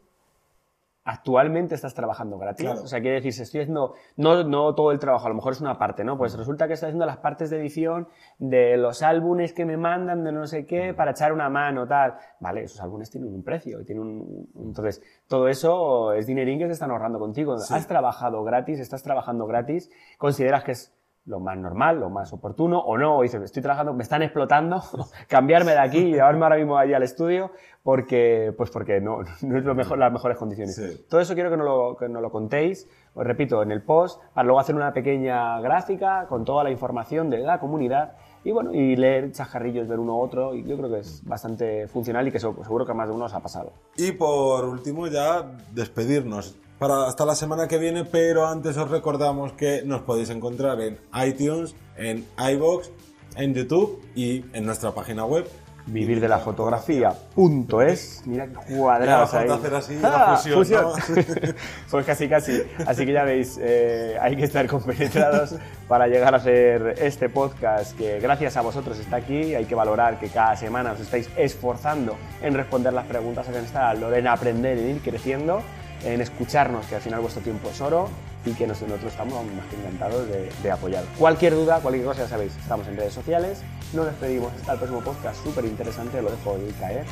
Actualmente 1.09 1.73
estás 1.73 1.93
trabajando 1.93 2.37
gratis, 2.37 2.65
Claro. 2.65 2.81
o 2.83 2.87
sea, 2.87 2.99
quiere 2.99 3.15
decir, 3.15 3.31
si 3.31 3.43
estoy 3.43 3.61
haciendo, 3.61 3.93
no, 4.17 4.43
no 4.43 4.75
todo 4.75 4.91
el 4.91 4.99
trabajo, 4.99 5.25
a 5.25 5.29
lo 5.29 5.35
mejor 5.35 5.53
es 5.53 5.61
una 5.61 5.77
parte, 5.79 6.03
¿no? 6.03 6.17
Pues 6.17 6.37
resulta 6.37 6.67
que 6.67 6.73
estoy 6.73 6.87
haciendo 6.87 7.05
las 7.05 7.17
partes 7.19 7.49
de 7.49 7.57
edición 7.61 8.09
de 8.39 8.75
los 8.75 9.01
álbumes 9.01 9.53
que 9.53 9.63
me 9.63 9.77
mandan 9.77 10.25
de 10.25 10.33
no 10.33 10.45
sé 10.47 10.65
qué 10.65 10.93
para 10.93 11.11
echar 11.11 11.31
una 11.31 11.49
mano, 11.49 11.87
tal. 11.87 12.15
Vale, 12.41 12.63
esos 12.63 12.81
álbumes 12.81 13.09
tienen 13.09 13.33
un 13.33 13.41
precio 13.41 13.79
y 13.79 13.85
tienen 13.85 14.03
un, 14.03 14.49
entonces, 14.57 15.01
todo 15.29 15.47
eso 15.47 16.11
es 16.11 16.27
dinerín 16.27 16.59
que 16.59 16.65
te 16.65 16.73
están 16.73 16.91
ahorrando 16.91 17.19
contigo. 17.19 17.53
Has 17.53 17.87
trabajado 17.87 18.43
gratis, 18.43 18.81
estás 18.81 19.01
trabajando 19.01 19.47
gratis, 19.47 19.89
consideras 20.17 20.65
que 20.65 20.73
es 20.73 20.93
lo 21.27 21.39
más 21.41 21.57
normal, 21.57 21.99
lo 21.99 22.09
más 22.09 22.31
oportuno, 22.33 22.79
o 22.79 22.97
no, 22.97 23.17
o 23.17 23.21
dices, 23.21 23.41
estoy 23.41 23.61
trabajando, 23.61 23.93
me 23.93 24.03
están 24.03 24.23
explotando, 24.23 24.81
cambiarme 25.27 25.73
de 25.73 25.79
aquí 25.79 25.97
y 25.99 26.13
llevarme 26.13 26.43
ahora 26.43 26.55
mismo 26.55 26.77
allí 26.77 26.93
al 26.93 27.03
estudio, 27.03 27.51
porque, 27.83 28.53
pues 28.57 28.71
porque 28.71 29.01
no, 29.01 29.19
no 29.41 29.57
es 29.57 29.63
lo 29.63 29.75
mejor, 29.75 29.97
las 29.97 30.11
mejores 30.11 30.37
condiciones. 30.37 30.75
Sí. 30.75 31.05
Todo 31.09 31.19
eso 31.19 31.35
quiero 31.35 31.49
que 31.49 31.57
nos 31.57 31.65
lo, 31.65 31.97
que 31.97 32.07
nos 32.07 32.21
lo 32.21 32.31
contéis, 32.31 32.89
os 33.13 33.25
repito, 33.25 33.61
en 33.61 33.71
el 33.71 33.83
post, 33.83 34.21
para 34.33 34.45
luego 34.45 34.59
hacer 34.59 34.75
una 34.75 34.93
pequeña 34.93 35.59
gráfica 35.59 36.25
con 36.27 36.45
toda 36.45 36.63
la 36.63 36.71
información 36.71 37.29
de 37.29 37.39
la 37.39 37.59
comunidad 37.59 38.13
y 38.43 38.51
bueno, 38.51 38.73
y 38.73 38.95
leer 38.95 39.33
chascarrillos, 39.33 39.87
ver 39.89 39.99
uno 39.99 40.15
u 40.15 40.21
otro, 40.21 40.53
y 40.55 40.63
yo 40.63 40.77
creo 40.77 40.89
que 40.89 40.99
es 40.99 41.21
bastante 41.25 41.87
funcional 41.89 42.25
y 42.27 42.31
que 42.31 42.39
seguro 42.39 42.85
que 42.85 42.91
a 42.93 42.95
más 42.95 43.09
de 43.09 43.15
uno 43.15 43.25
os 43.25 43.33
ha 43.33 43.41
pasado. 43.41 43.73
Y 43.97 44.13
por 44.13 44.63
último 44.63 45.07
ya 45.07 45.51
despedirnos 45.73 46.55
para 46.79 47.07
hasta 47.07 47.25
la 47.25 47.35
semana 47.35 47.67
que 47.67 47.77
viene, 47.77 48.05
pero 48.05 48.47
antes 48.47 48.77
os 48.77 48.89
recordamos 48.89 49.53
que 49.53 49.81
nos 49.85 50.01
podéis 50.01 50.29
encontrar 50.29 50.79
en 50.81 50.99
iTunes, 51.25 51.75
en 51.97 52.25
iBox, 52.37 52.91
en 53.35 53.53
YouTube 53.53 54.01
y 54.15 54.45
en 54.53 54.65
nuestra 54.65 54.91
página 54.91 55.25
web. 55.25 55.47
Vivir 55.89 56.19
de 56.19 56.27
la 56.27 56.39
fotografía.es. 56.39 58.23
Mira 58.25 58.47
qué 58.47 58.75
cuadrados 58.75 59.33
ahí. 59.33 59.49
hacer 59.49 59.73
así 59.73 59.95
la 60.01 60.33
Ah, 60.33 60.37
fusión, 60.37 60.81
¿no? 60.83 60.93
pues 61.91 62.05
casi, 62.05 62.27
casi. 62.27 62.61
Así 62.85 63.05
que 63.05 63.13
ya 63.13 63.23
veis, 63.23 63.57
eh, 63.61 64.17
hay 64.21 64.35
que 64.35 64.43
estar 64.43 64.67
compenetrados 64.67 65.55
para 65.87 66.07
llegar 66.07 66.33
a 66.33 66.37
hacer 66.37 66.95
este 66.99 67.29
podcast 67.29 67.97
que 67.97 68.19
gracias 68.19 68.57
a 68.57 68.61
vosotros 68.61 68.99
está 68.99 69.15
aquí. 69.15 69.55
Hay 69.55 69.63
que 69.63 69.75
valorar 69.75 70.19
que 70.19 70.27
cada 70.27 70.57
semana 70.57 70.91
os 70.91 70.99
estáis 70.99 71.29
esforzando 71.37 72.17
en 72.41 72.53
responder 72.53 72.91
las 72.91 73.05
preguntas, 73.05 73.47
en 73.47 73.55
estar 73.55 73.95
en 73.95 74.27
aprender, 74.27 74.77
en 74.77 74.89
ir 74.89 75.01
creciendo, 75.01 75.61
en 76.03 76.21
escucharnos, 76.21 76.85
que 76.85 76.95
al 76.95 77.01
final 77.01 77.21
vuestro 77.21 77.41
tiempo 77.41 77.69
es 77.69 77.81
oro 77.81 78.09
y 78.45 78.51
que 78.53 78.67
nosotros 78.67 79.01
estamos 79.03 79.43
más 79.45 79.65
que 79.65 79.75
encantados 79.75 80.27
de, 80.27 80.49
de 80.63 80.71
apoyar. 80.71 81.03
Cualquier 81.17 81.53
duda, 81.55 81.79
cualquier 81.79 82.05
cosa, 82.05 82.21
ya 82.21 82.29
sabéis, 82.29 82.55
estamos 82.57 82.87
en 82.87 82.97
redes 82.97 83.13
sociales. 83.13 83.59
Nos 83.93 84.05
despedimos 84.05 84.53
hasta 84.53 84.73
el 84.73 84.77
próximo 84.79 85.01
podcast, 85.01 85.43
súper 85.43 85.65
interesante, 85.65 86.21
lo 86.21 86.29
dejo 86.29 86.57
de 86.57 86.71
caer. 86.79 87.05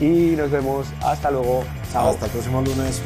Y 0.00 0.34
nos 0.36 0.50
vemos. 0.50 0.88
Hasta 1.02 1.30
luego. 1.30 1.64
Chao. 1.92 2.10
Hasta 2.10 2.26
el 2.26 2.32
próximo 2.32 2.60
lunes. 2.62 3.00